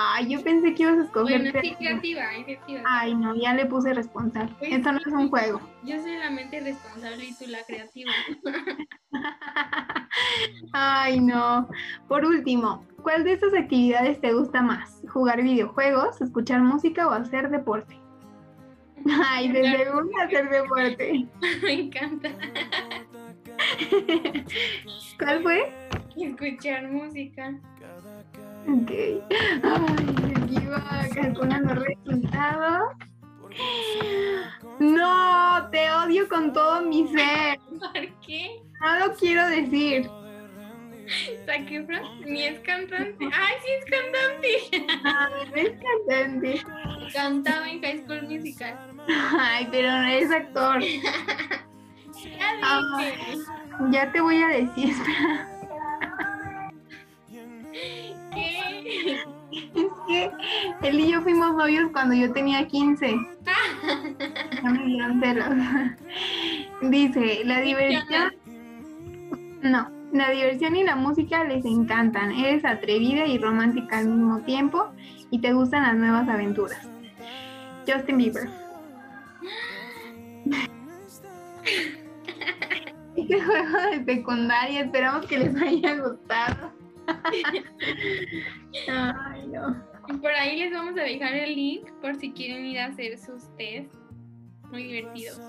Ay, 0.02 0.30
yo 0.30 0.42
pensé 0.42 0.74
que 0.74 0.84
ibas 0.84 0.98
a 0.98 1.04
escoger 1.04 1.40
Bueno, 1.42 1.52
creativa. 1.60 1.78
creativa, 1.78 2.24
creativa. 2.46 2.82
Ay, 2.86 3.14
no, 3.16 3.36
ya 3.36 3.54
le 3.54 3.66
puse 3.66 3.94
responsable. 3.94 4.56
Pues 4.58 4.72
Esto 4.72 4.94
no 4.94 5.00
es 5.00 5.08
un 5.08 5.28
juego. 5.30 5.60
Yo 5.84 6.02
soy 6.02 6.18
la 6.18 6.30
mente 6.30 6.62
responsable 6.62 7.26
y 7.26 7.34
tú 7.36 7.46
la 7.48 7.60
creativa. 7.68 8.10
Ay, 10.72 11.20
no. 11.20 11.68
Por 12.08 12.24
último, 12.24 12.86
¿cuál 13.04 13.26
de 13.26 13.34
estas 13.34 13.54
actividades 13.54 14.22
te 14.22 14.32
gusta 14.32 14.62
más? 14.62 15.02
¿Jugar 15.10 15.44
videojuegos, 15.44 16.22
escuchar 16.22 16.62
música 16.62 17.06
o 17.06 17.12
hacer 17.12 17.50
deporte? 17.50 18.00
Ay, 19.28 19.52
de 19.52 19.70
seguro 19.78 20.08
hacer 20.24 20.50
deporte. 20.50 21.28
Me 21.62 21.74
encanta 21.74 22.30
¿Cuál 25.18 25.44
fue? 25.44 25.74
escuchar 26.16 26.88
música. 26.90 27.60
Ok. 28.68 28.92
Ay, 28.92 30.34
aquí 30.36 30.56
iba 30.64 30.84
calculando 31.14 31.76
resultados. 31.76 32.96
No, 34.80 35.70
te 35.72 35.92
odio 35.92 36.28
con 36.30 36.54
todo 36.54 36.82
mi 36.82 37.08
ser. 37.08 37.60
¿Por 37.80 38.20
qué? 38.26 38.62
No 38.82 39.08
lo 39.08 39.14
quiero 39.16 39.48
decir. 39.50 40.10
Zac 41.46 41.70
ni 42.26 42.44
es 42.44 42.60
cantante. 42.60 43.30
¡Ay, 43.34 43.56
sí 43.64 43.72
es 43.72 43.86
cantante! 43.86 45.04
No 45.50 45.56
es 45.56 45.72
cantante. 46.08 46.64
Cantaba 47.14 47.70
en 47.70 47.82
High 47.82 48.04
School 48.04 48.24
Musical. 48.28 48.78
Ay, 49.40 49.68
pero 49.72 49.90
no 49.90 50.08
eres 50.08 50.32
actor. 50.32 50.82
Ya 52.22 52.54
dije. 52.98 53.38
Ya 53.92 54.12
te 54.12 54.20
voy 54.20 54.44
a 54.44 54.48
decir, 54.48 54.90
espera. 54.90 55.59
Es 59.52 59.92
que 60.08 60.32
él 60.84 61.00
y 61.00 61.12
yo 61.12 61.22
fuimos 61.22 61.56
novios 61.56 61.90
cuando 61.92 62.16
yo 62.16 62.32
tenía 62.32 62.68
15. 62.68 63.18
Ya 64.62 64.70
me 64.70 64.86
dieron 64.86 65.22
celos. 65.22 65.50
Dice, 66.82 67.42
la 67.46 67.62
diversión... 67.62 68.34
No, 69.62 69.90
la 70.12 70.30
diversión 70.32 70.76
y 70.76 70.84
la 70.84 70.96
música 70.96 71.44
les 71.46 71.64
encantan. 71.66 72.32
Eres 72.32 72.66
atrevida 72.66 73.26
y 73.26 73.38
romántica 73.38 74.00
al 74.00 74.10
mismo 74.10 74.40
tiempo 74.42 74.90
y 75.32 75.40
te 75.40 75.54
gustan 75.54 75.84
las 75.84 75.96
nuevas 75.96 76.28
aventuras. 76.28 76.88
Justin 77.88 78.18
Bieber. 78.18 78.50
Este 83.16 83.42
juego 83.42 83.78
de 83.92 84.06
secundaria, 84.06 84.82
esperamos 84.82 85.26
que 85.26 85.40
les 85.40 85.62
haya 85.62 85.96
gustado. 85.96 86.72
Ay, 88.88 89.48
no. 89.48 89.84
Por 90.22 90.32
ahí 90.32 90.58
les 90.58 90.72
vamos 90.72 90.98
a 90.98 91.04
dejar 91.04 91.34
el 91.34 91.56
link 91.56 91.90
por 92.02 92.16
si 92.16 92.32
quieren 92.32 92.66
ir 92.66 92.80
a 92.80 92.86
hacer 92.86 93.18
sus 93.18 93.56
test. 93.58 93.94
Muy 94.72 94.84
divertidos. 94.84 95.40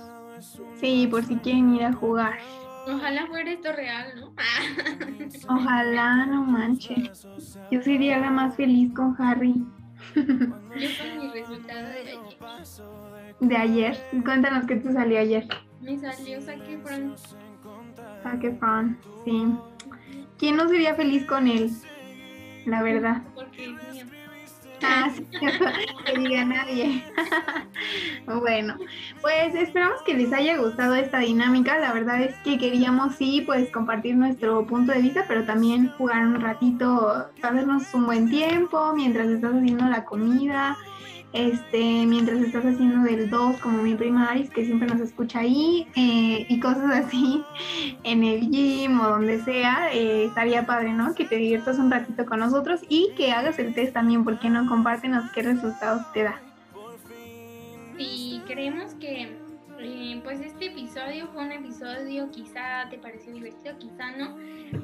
Sí, 0.76 1.06
por 1.10 1.24
si 1.24 1.36
quieren 1.36 1.74
ir 1.74 1.84
a 1.84 1.92
jugar. 1.92 2.38
Ojalá 2.86 3.26
fuera 3.26 3.50
esto 3.50 3.72
real, 3.72 4.12
¿no? 4.18 4.34
Ojalá, 5.48 6.26
no 6.26 6.44
manches. 6.44 7.26
Yo 7.70 7.82
sería 7.82 8.18
la 8.18 8.30
más 8.30 8.56
feliz 8.56 8.92
con 8.94 9.14
Harry 9.20 9.54
Yo 10.14 10.26
con 10.26 10.68
mi 11.18 11.28
resultado 11.28 11.88
de 11.88 12.00
ayer. 12.00 12.38
de 13.40 13.56
ayer. 13.56 13.96
Cuéntanos 14.24 14.66
qué 14.66 14.76
te 14.76 14.92
salió 14.92 15.18
ayer. 15.20 15.46
Me 15.80 15.98
salió 15.98 16.40
Zac 16.40 16.66
Efron. 16.68 17.14
Zac 18.22 18.44
Efron, 18.44 18.98
sí. 19.24 19.54
¿Quién 20.40 20.56
no 20.56 20.70
sería 20.70 20.94
feliz 20.94 21.26
con 21.26 21.46
él? 21.48 21.70
La 22.64 22.82
verdad. 22.82 23.20
Ah, 24.82 25.10
sí, 25.14 25.26
que 26.06 26.18
diga 26.18 26.44
nadie. 26.44 27.04
bueno, 28.26 28.76
pues 29.20 29.54
esperamos 29.54 30.00
que 30.02 30.14
les 30.14 30.32
haya 30.32 30.56
gustado 30.56 30.94
esta 30.94 31.18
dinámica. 31.18 31.78
La 31.78 31.92
verdad 31.92 32.22
es 32.22 32.34
que 32.44 32.58
queríamos 32.58 33.16
sí, 33.16 33.42
pues 33.46 33.70
compartir 33.70 34.16
nuestro 34.16 34.66
punto 34.66 34.92
de 34.92 35.02
vista, 35.02 35.24
pero 35.28 35.44
también 35.44 35.88
jugar 35.98 36.26
un 36.26 36.40
ratito, 36.40 37.28
pasarnos 37.40 37.92
un 37.94 38.06
buen 38.06 38.30
tiempo 38.30 38.92
mientras 38.94 39.28
estás 39.28 39.54
haciendo 39.54 39.86
la 39.86 40.04
comida, 40.04 40.76
este, 41.32 42.06
mientras 42.06 42.40
estás 42.40 42.64
haciendo 42.64 43.08
del 43.08 43.30
2 43.30 43.58
como 43.58 43.82
mi 43.82 43.94
prima 43.94 44.26
Aris, 44.26 44.50
que 44.50 44.64
siempre 44.64 44.88
nos 44.88 45.00
escucha 45.00 45.40
ahí, 45.40 45.86
eh, 45.94 46.44
y 46.48 46.60
cosas 46.60 46.90
así 47.06 47.44
en 48.02 48.24
el 48.24 48.50
gym 48.50 49.00
o 49.00 49.10
donde 49.10 49.40
sea, 49.44 49.92
eh, 49.92 50.24
estaría 50.24 50.66
padre, 50.66 50.92
¿no? 50.92 51.14
Que 51.14 51.24
te 51.24 51.36
diviertas 51.36 51.78
un 51.78 51.90
ratito 51.90 52.26
con 52.26 52.40
nosotros 52.40 52.80
y 52.88 53.10
que 53.16 53.32
hagas 53.32 53.58
el 53.58 53.74
test 53.74 53.92
también, 53.92 54.24
porque 54.24 54.50
no 54.50 54.66
compártenos 54.70 55.28
qué 55.32 55.42
resultados 55.42 56.10
te 56.12 56.22
da. 56.22 56.40
Y 57.98 58.40
creemos 58.46 58.94
que 58.94 59.36
eh, 59.80 60.20
pues 60.22 60.40
este 60.40 60.66
episodio 60.66 61.26
fue 61.32 61.44
un 61.44 61.50
episodio 61.50 62.30
quizá 62.30 62.88
te 62.88 62.96
pareció 62.96 63.32
divertido, 63.32 63.76
quizá 63.78 64.12
no, 64.12 64.36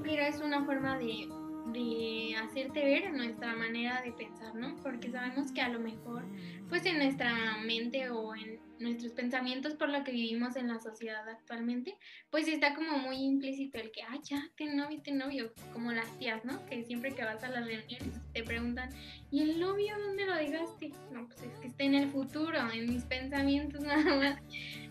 pero 0.02 0.22
es 0.22 0.40
una 0.40 0.64
forma 0.64 0.98
de, 0.98 1.28
de 1.72 2.34
hacerte 2.42 2.84
ver 2.84 3.12
nuestra 3.12 3.54
manera 3.54 4.02
de 4.02 4.10
pensar, 4.10 4.56
¿no? 4.56 4.74
Porque 4.82 5.08
sabemos 5.08 5.52
que 5.52 5.62
a 5.62 5.68
lo 5.68 5.78
mejor 5.78 6.24
pues 6.68 6.84
en 6.84 6.98
nuestra 6.98 7.32
mente 7.64 8.10
o 8.10 8.34
en 8.34 8.58
nuestros 8.78 9.12
pensamientos 9.12 9.74
por 9.74 9.88
lo 9.88 10.04
que 10.04 10.12
vivimos 10.12 10.56
en 10.56 10.68
la 10.68 10.80
sociedad 10.80 11.28
actualmente, 11.28 11.96
pues 12.30 12.48
está 12.48 12.74
como 12.74 12.98
muy 12.98 13.16
implícito 13.16 13.78
el 13.78 13.90
que, 13.90 14.02
ah, 14.02 14.18
ya, 14.22 14.42
ten 14.56 14.76
novio, 14.76 15.00
ten 15.02 15.18
novio, 15.18 15.52
como 15.72 15.92
las 15.92 16.10
tías, 16.18 16.44
¿no? 16.44 16.64
Que 16.66 16.84
siempre 16.84 17.14
que 17.14 17.24
vas 17.24 17.42
a 17.42 17.48
las 17.48 17.66
reuniones 17.66 18.20
te 18.32 18.42
preguntan, 18.42 18.90
¿y 19.30 19.42
el 19.42 19.60
novio 19.60 19.98
dónde 19.98 20.26
lo 20.26 20.34
dejaste? 20.34 20.92
No, 21.12 21.26
pues 21.26 21.42
es 21.42 21.58
que 21.58 21.68
está 21.68 21.84
en 21.84 21.94
el 21.94 22.10
futuro, 22.10 22.58
en 22.70 22.92
mis 22.92 23.04
pensamientos 23.04 23.80
nada 23.82 24.16
más. 24.16 24.42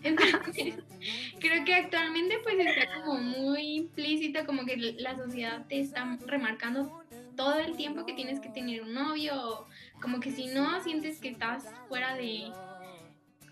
Entonces, 0.04 0.76
creo 1.40 1.66
que 1.66 1.74
actualmente 1.74 2.38
pues 2.44 2.56
está 2.60 3.02
como 3.04 3.20
muy 3.20 3.78
implícito, 3.78 4.46
como 4.46 4.66
que 4.66 4.78
la 4.78 5.16
sociedad 5.16 5.66
te 5.68 5.80
está 5.80 6.18
remarcando 6.26 7.04
todo 7.36 7.60
el 7.60 7.76
tiempo 7.76 8.06
que 8.06 8.14
tienes 8.14 8.40
que 8.40 8.50
tener 8.50 8.82
un 8.82 8.94
novio, 8.94 9.68
como 10.02 10.20
que 10.20 10.32
si 10.32 10.48
no 10.48 10.82
sientes 10.84 11.20
que 11.20 11.30
estás 11.30 11.66
fuera 11.88 12.16
de 12.16 12.52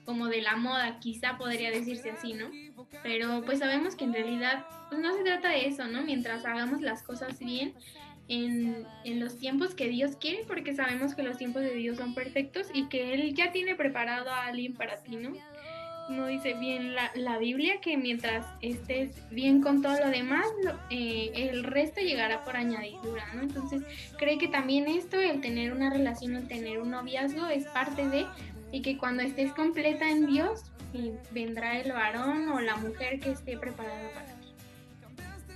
como 0.05 0.27
de 0.27 0.41
la 0.41 0.55
moda, 0.55 0.99
quizá 0.99 1.37
podría 1.37 1.71
decirse 1.71 2.11
así, 2.11 2.33
¿no? 2.33 2.49
Pero 3.01 3.43
pues 3.45 3.59
sabemos 3.59 3.95
que 3.95 4.03
en 4.03 4.13
realidad 4.13 4.65
pues 4.89 5.01
no 5.01 5.13
se 5.15 5.23
trata 5.23 5.49
de 5.49 5.67
eso, 5.67 5.87
¿no? 5.87 6.03
Mientras 6.03 6.45
hagamos 6.45 6.81
las 6.81 7.03
cosas 7.03 7.39
bien 7.39 7.73
en, 8.27 8.85
en 9.03 9.19
los 9.19 9.37
tiempos 9.37 9.75
que 9.75 9.87
Dios 9.87 10.15
quiere, 10.15 10.43
porque 10.47 10.73
sabemos 10.73 11.15
que 11.15 11.23
los 11.23 11.37
tiempos 11.37 11.61
de 11.61 11.73
Dios 11.73 11.97
son 11.97 12.13
perfectos 12.13 12.67
y 12.73 12.87
que 12.87 13.13
Él 13.13 13.33
ya 13.33 13.51
tiene 13.51 13.75
preparado 13.75 14.29
a 14.29 14.45
alguien 14.45 14.73
para 14.73 15.01
ti, 15.03 15.15
¿no? 15.15 15.33
no 16.09 16.27
dice 16.27 16.53
bien 16.53 16.95
la, 16.95 17.11
la 17.15 17.37
Biblia 17.37 17.79
que 17.81 17.97
mientras 17.97 18.45
estés 18.61 19.11
bien 19.29 19.61
con 19.61 19.81
todo 19.81 19.97
lo 19.99 20.09
demás, 20.09 20.45
eh, 20.89 21.31
el 21.35 21.63
resto 21.63 22.01
llegará 22.01 22.43
por 22.43 22.57
añadidura, 22.57 23.25
¿no? 23.33 23.41
Entonces, 23.41 23.83
cree 24.17 24.37
que 24.37 24.47
también 24.47 24.87
esto, 24.87 25.19
el 25.19 25.41
tener 25.41 25.71
una 25.71 25.89
relación, 25.89 26.35
el 26.35 26.47
tener 26.47 26.81
un 26.81 26.91
noviazgo, 26.91 27.47
es 27.47 27.65
parte 27.67 28.07
de, 28.07 28.25
y 28.73 28.81
que 28.81 28.97
cuando 28.97 29.21
estés 29.21 29.53
completa 29.53 30.09
en 30.09 30.25
Dios, 30.25 30.63
vendrá 31.31 31.79
el 31.79 31.91
varón 31.93 32.49
o 32.49 32.59
la 32.59 32.75
mujer 32.75 33.19
que 33.19 33.31
esté 33.31 33.55
preparada 33.55 34.09
para 34.13 34.25
ti. 34.25 34.47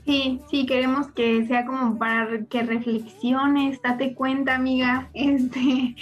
Sí, 0.05 0.39
sí, 0.49 0.65
queremos 0.67 1.11
que 1.11 1.45
sea 1.47 1.65
como 1.65 1.97
para 1.97 2.45
que 2.45 2.63
reflexiones, 2.63 3.81
date 3.81 4.13
cuenta, 4.13 4.55
amiga. 4.55 5.09
Este, 5.15 5.95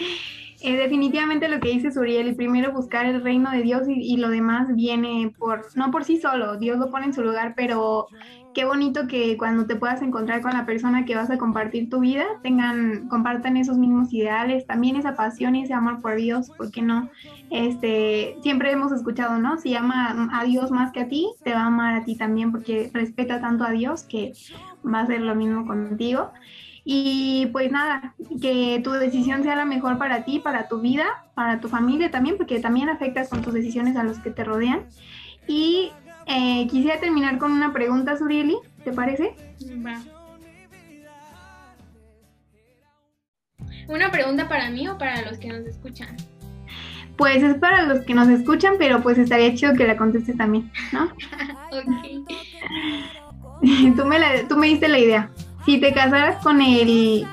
eh, 0.62 0.78
definitivamente 0.78 1.48
lo 1.48 1.60
que 1.60 1.70
dice 1.70 1.92
Suriel, 1.92 2.28
el 2.28 2.36
primero 2.36 2.74
buscar 2.74 3.06
el 3.06 3.24
reino 3.24 3.50
de 3.52 3.62
Dios 3.62 3.88
y, 3.88 3.94
y 3.94 4.18
lo 4.18 4.30
demás 4.30 4.76
viene 4.76 5.34
por, 5.38 5.66
no 5.76 5.92
por 5.92 6.04
sí 6.04 6.20
solo, 6.20 6.58
Dios 6.58 6.78
lo 6.80 6.90
pone 6.92 7.06
en 7.06 7.14
su 7.14 7.24
lugar, 7.24 7.54
pero 7.56 8.08
qué 8.56 8.64
bonito 8.64 9.06
que 9.08 9.36
cuando 9.38 9.66
te 9.66 9.76
puedas 9.76 10.02
encontrar 10.02 10.42
con 10.42 10.54
la 10.54 10.66
persona 10.66 11.04
que 11.04 11.16
vas 11.16 11.30
a 11.30 11.38
compartir 11.38 11.90
tu 11.90 12.00
vida, 12.00 12.26
tengan, 12.42 13.10
compartan 13.10 13.58
esos 13.58 13.78
mismos 13.78 14.12
ideales, 14.14 14.66
también 14.66 14.96
esa 14.96 15.14
pasión 15.14 15.56
y 15.56 15.64
ese 15.64 15.74
amor 15.74 16.02
por 16.02 16.16
Dios, 16.16 16.50
¿por 16.58 16.72
qué 16.72 16.82
no? 16.82 17.10
Este, 17.52 18.38
siempre 18.42 18.72
hemos 18.72 18.94
escuchado, 18.94 19.38
¿no? 19.40 19.60
Si 19.60 19.76
ama 19.76 20.30
a 20.32 20.46
Dios 20.46 20.72
más 20.72 20.94
que 20.94 21.02
a 21.02 21.10
ti, 21.10 21.28
te 21.44 21.52
va 21.52 21.64
a 21.64 21.66
amar 21.66 21.96
a 21.96 22.06
ti 22.06 22.16
también 22.16 22.54
porque 22.54 22.90
respeta 22.94 23.42
tanto 23.42 23.66
a 23.66 23.72
Dios 23.72 24.04
que 24.04 24.32
va 24.86 25.00
a 25.00 25.04
hacer 25.04 25.20
lo 25.20 25.36
mismo 25.36 25.68
contigo. 25.68 26.32
Y 26.86 27.48
pues 27.48 27.72
nada, 27.72 28.16
que 28.42 28.80
tu 28.84 28.92
decisión 28.92 29.44
sea 29.44 29.58
la 29.58 29.66
mejor 29.66 29.98
para 29.98 30.24
ti, 30.24 30.40
para 30.40 30.70
tu 30.70 30.80
vida, 30.80 31.06
para 31.34 31.60
tu 31.60 31.68
familia 31.68 32.10
también, 32.10 32.38
porque 32.38 32.60
también 32.62 32.88
afectas 32.88 33.28
con 33.28 33.42
tus 33.42 33.54
decisiones 33.54 33.98
a 33.98 34.04
los 34.04 34.20
que 34.20 34.30
te 34.30 34.46
rodean. 34.46 34.86
Y 35.48 35.92
eh, 36.28 36.68
quisiera 36.70 37.00
terminar 37.00 37.38
con 37.38 37.52
una 37.52 37.72
pregunta, 37.74 38.18
Surieli, 38.18 38.58
¿te 38.84 38.92
parece? 38.92 39.36
Va. 39.86 40.02
¿Una 43.88 44.12
pregunta 44.12 44.48
para 44.50 44.70
mí 44.70 44.88
o 44.88 44.98
para 44.98 45.22
los 45.30 45.38
que 45.38 45.48
nos 45.48 45.66
escuchan? 45.66 46.16
Pues 47.18 47.42
es 47.44 47.56
para 47.56 47.84
los 47.84 48.04
que 48.06 48.14
nos 48.14 48.28
escuchan, 48.30 48.74
pero 48.78 49.02
pues 49.02 49.18
estaría 49.18 49.54
chido 49.56 49.74
que 49.74 49.88
la 49.88 49.96
contestes 49.98 50.38
también, 50.38 50.72
¿no? 50.92 51.06
Ok. 51.72 52.28
tú, 53.96 54.06
me 54.06 54.20
la- 54.20 54.48
tú 54.48 54.56
me 54.58 54.68
diste 54.68 54.88
la 54.88 55.00
idea. 55.00 55.32
Si 55.66 55.80
te 55.80 55.94
casaras 55.94 56.42
con 56.44 56.62
el 56.62 57.26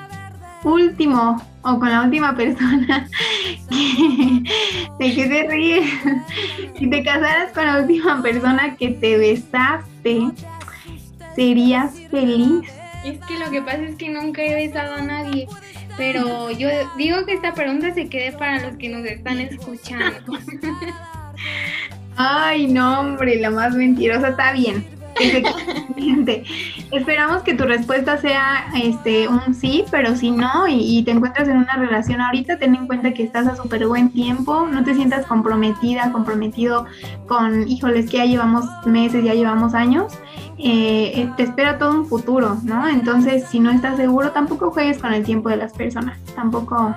último 0.63 1.41
o 1.63 1.79
con 1.79 1.89
la 1.89 2.03
última 2.03 2.35
persona 2.35 3.07
que, 3.69 4.43
de 4.99 5.15
que 5.15 5.25
te 5.27 5.47
ríes, 5.47 5.89
si 6.77 6.89
te 6.89 7.03
casaras 7.03 7.51
con 7.53 7.65
la 7.65 7.79
última 7.79 8.21
persona 8.21 8.75
que 8.75 8.89
te 8.89 9.17
besaste, 9.17 10.31
¿serías 11.35 11.99
feliz? 12.11 12.69
Es 13.05 13.19
que 13.25 13.37
lo 13.37 13.49
que 13.49 13.61
pasa 13.61 13.83
es 13.83 13.95
que 13.95 14.09
nunca 14.09 14.43
he 14.43 14.55
besado 14.55 14.95
a 14.95 15.01
nadie. 15.01 15.47
Pero 15.97 16.49
yo 16.49 16.69
digo 16.97 17.25
que 17.25 17.33
esta 17.33 17.53
pregunta 17.53 17.93
se 17.93 18.09
quede 18.09 18.31
para 18.31 18.61
los 18.61 18.77
que 18.77 18.89
nos 18.89 19.05
están 19.05 19.39
escuchando. 19.39 20.15
Ay, 22.15 22.67
no, 22.67 22.99
hombre, 22.99 23.39
la 23.39 23.49
más 23.49 23.75
mentirosa 23.75 24.29
está 24.29 24.53
bien. 24.53 24.85
Efectivamente. 25.19 26.43
Esperamos 26.91 27.43
que 27.43 27.53
tu 27.53 27.63
respuesta 27.63 28.17
sea 28.17 28.67
este 28.81 29.27
un 29.27 29.53
sí, 29.53 29.83
pero 29.91 30.15
si 30.15 30.31
no 30.31 30.67
y, 30.67 30.99
y 30.99 31.03
te 31.03 31.11
encuentras 31.11 31.47
en 31.47 31.57
una 31.57 31.75
relación 31.75 32.21
ahorita, 32.21 32.57
ten 32.57 32.75
en 32.75 32.87
cuenta 32.87 33.13
que 33.13 33.23
estás 33.23 33.47
a 33.47 33.55
súper 33.55 33.87
buen 33.87 34.11
tiempo, 34.11 34.67
no 34.67 34.83
te 34.83 34.95
sientas 34.95 35.25
comprometida, 35.25 36.11
comprometido 36.11 36.85
con, 37.27 37.67
híjoles, 37.67 38.09
que 38.09 38.17
ya 38.17 38.25
llevamos 38.25 38.65
meses, 38.85 39.23
ya 39.23 39.33
llevamos 39.33 39.73
años, 39.73 40.13
eh, 40.57 41.11
eh, 41.15 41.29
te 41.35 41.43
espera 41.43 41.77
todo 41.77 41.91
un 41.91 42.05
futuro, 42.05 42.57
¿no? 42.63 42.87
Entonces, 42.87 43.47
si 43.49 43.59
no 43.59 43.71
estás 43.71 43.97
seguro, 43.97 44.31
tampoco 44.31 44.71
juegues 44.71 44.99
con 44.99 45.13
el 45.13 45.23
tiempo 45.23 45.49
de 45.49 45.57
las 45.57 45.73
personas, 45.73 46.17
tampoco, 46.35 46.95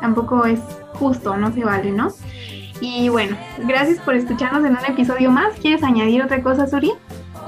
tampoco 0.00 0.44
es 0.44 0.60
justo, 0.94 1.36
no 1.36 1.52
se 1.52 1.64
vale, 1.64 1.92
¿no? 1.92 2.12
Y 2.80 3.08
bueno, 3.10 3.36
gracias 3.58 3.98
por 4.00 4.14
escucharnos 4.14 4.64
en 4.64 4.72
un 4.72 4.84
episodio 4.86 5.30
más. 5.30 5.54
¿Quieres 5.60 5.82
añadir 5.82 6.22
otra 6.22 6.42
cosa, 6.42 6.66
Suri? 6.66 6.92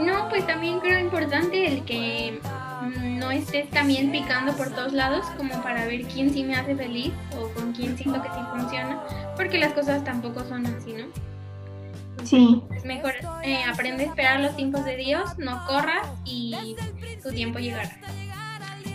No, 0.00 0.28
pues 0.28 0.46
también 0.46 0.80
creo 0.80 0.98
importante 0.98 1.66
el 1.66 1.84
que 1.84 2.40
mm, 2.82 3.18
no 3.18 3.30
estés 3.30 3.68
también 3.70 4.10
picando 4.10 4.52
por 4.54 4.70
todos 4.70 4.92
lados 4.92 5.26
como 5.36 5.62
para 5.62 5.86
ver 5.86 6.02
quién 6.04 6.32
sí 6.32 6.44
me 6.44 6.56
hace 6.56 6.74
feliz 6.74 7.12
o 7.38 7.48
con 7.54 7.72
quién 7.72 7.96
siento 7.96 8.22
que 8.22 8.28
sí 8.28 8.40
funciona, 8.50 9.00
porque 9.36 9.58
las 9.58 9.72
cosas 9.72 10.02
tampoco 10.04 10.44
son 10.44 10.66
así, 10.66 10.94
¿no? 10.94 11.06
Sí, 12.24 12.62
Es 12.74 12.84
mejor 12.84 13.14
eh, 13.42 13.64
aprende 13.64 14.04
a 14.04 14.06
esperar 14.06 14.40
los 14.40 14.54
tiempos 14.56 14.84
de 14.84 14.96
Dios, 14.96 15.38
no 15.38 15.64
corras 15.66 16.06
y 16.24 16.76
tu 17.22 17.30
tiempo 17.30 17.58
llegará. 17.58 17.90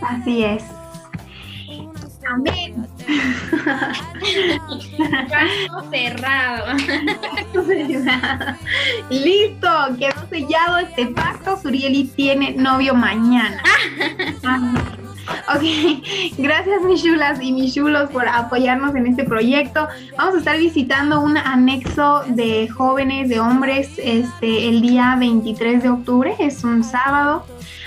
así 0.02 0.44
es. 0.44 0.64
Amén. 2.30 2.88
Caso 5.30 5.90
cerrado. 5.90 6.78
Listo, 9.10 9.70
quedó 9.98 10.28
sellado 10.30 10.78
este 10.80 11.08
pacto. 11.08 11.58
Surieli 11.58 12.06
tiene 12.06 12.52
novio 12.54 12.94
mañana. 12.94 13.62
Amén. 14.44 14.98
Ok, 15.56 15.64
gracias 16.38 16.82
mis 16.84 17.04
chulas 17.04 17.42
y 17.42 17.52
mis 17.52 17.74
chulos 17.74 18.10
por 18.10 18.28
apoyarnos 18.28 18.96
en 18.96 19.08
este 19.08 19.24
proyecto. 19.24 19.88
Vamos 20.18 20.36
a 20.36 20.38
estar 20.40 20.58
visitando 20.58 21.22
un 21.22 21.38
anexo 21.38 22.24
de 22.28 22.68
jóvenes, 22.68 23.30
de 23.30 23.40
hombres, 23.40 23.92
este, 23.98 24.70
el 24.70 24.82
día 24.82 25.16
23 25.20 25.84
de 25.84 25.90
octubre, 25.90 26.36
es 26.40 26.64
un 26.64 26.84
sábado. 26.84 27.46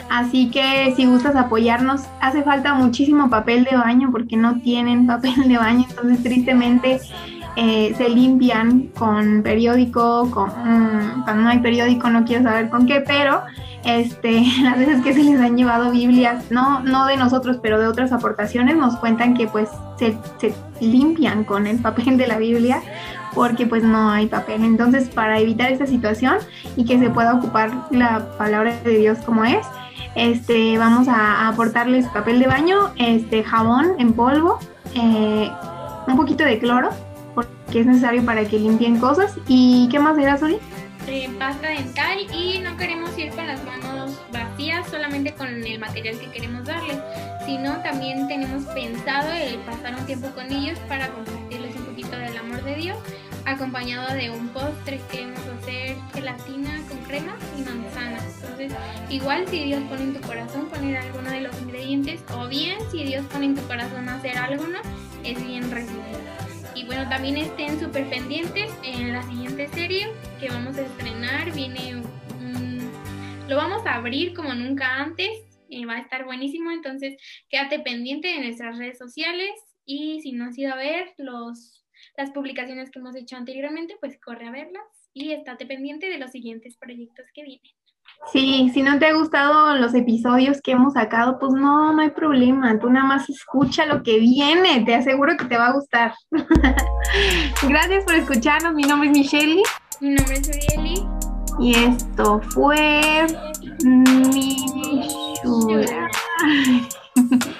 Así 0.08 0.50
que 0.50 0.92
si 0.96 1.06
gustas 1.06 1.36
apoyarnos, 1.36 2.02
hace 2.20 2.42
falta 2.42 2.74
muchísimo 2.74 3.30
papel 3.30 3.64
de 3.64 3.76
baño 3.76 4.10
porque 4.10 4.36
no 4.36 4.60
tienen 4.60 5.06
papel 5.06 5.48
de 5.48 5.56
baño, 5.56 5.86
entonces 5.88 6.22
tristemente 6.22 7.00
eh, 7.56 7.94
se 7.96 8.08
limpian 8.08 8.88
con 8.96 9.42
periódico, 9.42 10.30
con, 10.30 10.48
mm, 10.48 11.24
cuando 11.24 11.42
no 11.42 11.48
hay 11.48 11.58
periódico 11.58 12.08
no 12.08 12.24
quiero 12.24 12.44
saber 12.44 12.70
con 12.70 12.86
qué, 12.86 13.00
pero 13.00 13.42
este, 13.84 14.44
las 14.62 14.78
veces 14.78 15.02
que 15.02 15.12
se 15.12 15.22
les 15.22 15.40
han 15.40 15.56
llevado 15.56 15.90
Biblias, 15.90 16.50
no, 16.50 16.80
no 16.80 17.06
de 17.06 17.16
nosotros, 17.16 17.58
pero 17.62 17.78
de 17.78 17.86
otras 17.86 18.12
aportaciones, 18.12 18.76
nos 18.76 18.96
cuentan 18.96 19.34
que 19.34 19.46
pues 19.46 19.68
se, 19.98 20.16
limpian 20.80 21.44
con 21.44 21.66
el 21.66 21.78
papel 21.78 22.16
de 22.16 22.26
la 22.26 22.38
Biblia 22.38 22.82
porque 23.34 23.66
pues 23.66 23.82
no 23.82 24.10
hay 24.10 24.26
papel. 24.26 24.64
Entonces, 24.64 25.08
para 25.08 25.38
evitar 25.38 25.70
esta 25.70 25.86
situación 25.86 26.36
y 26.76 26.84
que 26.84 26.98
se 26.98 27.10
pueda 27.10 27.34
ocupar 27.34 27.70
la 27.90 28.36
palabra 28.38 28.74
de 28.82 28.98
Dios 28.98 29.18
como 29.18 29.44
es, 29.44 29.66
este, 30.16 30.78
vamos 30.78 31.06
a, 31.06 31.14
a 31.14 31.48
aportarles 31.48 32.06
papel 32.08 32.40
de 32.40 32.46
baño, 32.46 32.92
este, 32.96 33.44
jabón 33.44 33.92
en 33.98 34.14
polvo, 34.14 34.58
eh, 34.94 35.50
un 36.08 36.16
poquito 36.16 36.44
de 36.44 36.58
cloro, 36.58 36.90
porque 37.70 37.82
es 37.82 37.86
necesario 37.86 38.26
para 38.26 38.44
que 38.46 38.58
limpien 38.58 38.98
cosas. 38.98 39.32
¿Y 39.46 39.88
qué 39.90 40.00
más 40.00 40.18
era, 40.18 40.36
Suri? 40.36 40.58
pasta 41.38 41.68
dental 41.68 42.18
y 42.32 42.58
no 42.60 42.76
queremos 42.76 43.16
ir 43.18 43.30
con 43.30 43.46
las 43.46 43.64
manos 43.64 44.20
vacías 44.32 44.88
solamente 44.88 45.32
con 45.32 45.48
el 45.48 45.78
material 45.78 46.18
que 46.18 46.30
queremos 46.30 46.64
darles, 46.64 46.98
sino 47.46 47.80
también 47.82 48.28
tenemos 48.28 48.64
pensado 48.66 49.32
el 49.32 49.56
pasar 49.60 49.96
un 49.96 50.06
tiempo 50.06 50.28
con 50.30 50.52
ellos 50.52 50.78
para 50.88 51.08
compartirles 51.08 51.74
un 51.76 51.84
poquito 51.84 52.16
del 52.16 52.36
amor 52.36 52.62
de 52.62 52.74
Dios, 52.74 52.98
acompañado 53.44 54.14
de 54.14 54.30
un 54.30 54.48
postre 54.48 54.98
que 54.98 55.16
queremos 55.16 55.40
hacer 55.60 55.96
gelatina 56.12 56.80
con 56.88 56.98
crema 56.98 57.36
y 57.56 57.62
manzana. 57.62 58.18
Entonces, 58.40 58.72
igual 59.08 59.48
si 59.48 59.64
Dios 59.64 59.82
pone 59.88 60.02
en 60.02 60.14
tu 60.14 60.20
corazón 60.20 60.66
poner 60.66 60.96
alguno 60.96 61.30
de 61.30 61.40
los 61.40 61.60
ingredientes, 61.60 62.20
o 62.34 62.46
bien 62.46 62.78
si 62.92 63.04
Dios 63.04 63.24
pone 63.26 63.46
en 63.46 63.54
tu 63.54 63.62
corazón 63.62 64.08
hacer 64.08 64.36
algo, 64.38 64.66
¿no? 64.66 64.78
es 65.24 65.44
bien 65.44 65.70
recibido. 65.70 66.20
Y 66.74 66.84
bueno, 66.84 67.08
también 67.08 67.36
estén 67.36 67.78
súper 67.80 68.08
pendientes 68.08 68.70
en 68.82 69.12
la 69.12 69.22
siguiente 69.24 69.68
serie 69.68 70.08
que 70.38 70.48
vamos 70.48 70.76
a 70.78 70.82
estrenar. 70.82 71.52
Viene 71.52 71.96
un- 71.96 72.90
lo 73.48 73.56
vamos 73.56 73.84
a 73.86 73.94
abrir 73.96 74.34
como 74.34 74.54
nunca 74.54 74.96
antes. 74.96 75.30
va 75.88 75.94
a 75.94 76.00
estar 76.00 76.24
buenísimo. 76.24 76.72
Entonces, 76.72 77.16
quédate 77.48 77.78
pendiente 77.78 78.26
de 78.28 78.40
nuestras 78.40 78.76
redes 78.76 78.98
sociales. 78.98 79.50
Y 79.84 80.20
si 80.20 80.32
no 80.32 80.46
has 80.46 80.58
ido 80.58 80.72
a 80.72 80.76
ver 80.76 81.14
los, 81.16 81.84
las 82.16 82.30
publicaciones 82.32 82.90
que 82.90 82.98
hemos 82.98 83.14
hecho 83.14 83.36
anteriormente, 83.36 83.96
pues 84.00 84.18
corre 84.20 84.48
a 84.48 84.50
verlas. 84.50 84.82
Y 85.12 85.32
estate 85.32 85.66
pendiente 85.66 86.08
de 86.08 86.18
los 86.18 86.32
siguientes 86.32 86.76
proyectos 86.76 87.26
que 87.34 87.44
vienen. 87.44 87.72
Sí, 88.32 88.70
si 88.72 88.82
no 88.82 88.98
te 88.98 89.06
ha 89.06 89.14
gustado 89.14 89.74
los 89.76 89.94
episodios 89.94 90.60
que 90.62 90.72
hemos 90.72 90.92
sacado, 90.92 91.38
pues 91.38 91.52
no, 91.52 91.92
no 91.92 92.02
hay 92.02 92.10
problema. 92.10 92.78
Tú 92.78 92.90
nada 92.90 93.06
más 93.06 93.28
escucha 93.28 93.86
lo 93.86 94.02
que 94.02 94.20
viene. 94.20 94.84
Te 94.84 94.94
aseguro 94.94 95.36
que 95.36 95.46
te 95.46 95.56
va 95.56 95.68
a 95.68 95.72
gustar. 95.72 96.14
Gracias 97.68 98.04
por 98.04 98.14
escucharnos. 98.14 98.74
Mi 98.74 98.82
nombre 98.82 99.10
es 99.10 99.18
Michelle 99.18 99.62
Mi 100.00 100.10
nombre 100.10 100.36
es 100.36 100.48
Urieli. 100.48 101.02
y 101.58 101.74
esto 101.74 102.40
fue 102.50 103.26
Mi 103.84 104.56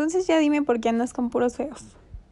entonces 0.00 0.26
ya 0.26 0.38
dime 0.38 0.62
por 0.62 0.80
qué 0.80 0.88
andas 0.88 1.12
con 1.12 1.28
puros 1.28 1.56
feos. 1.56 1.84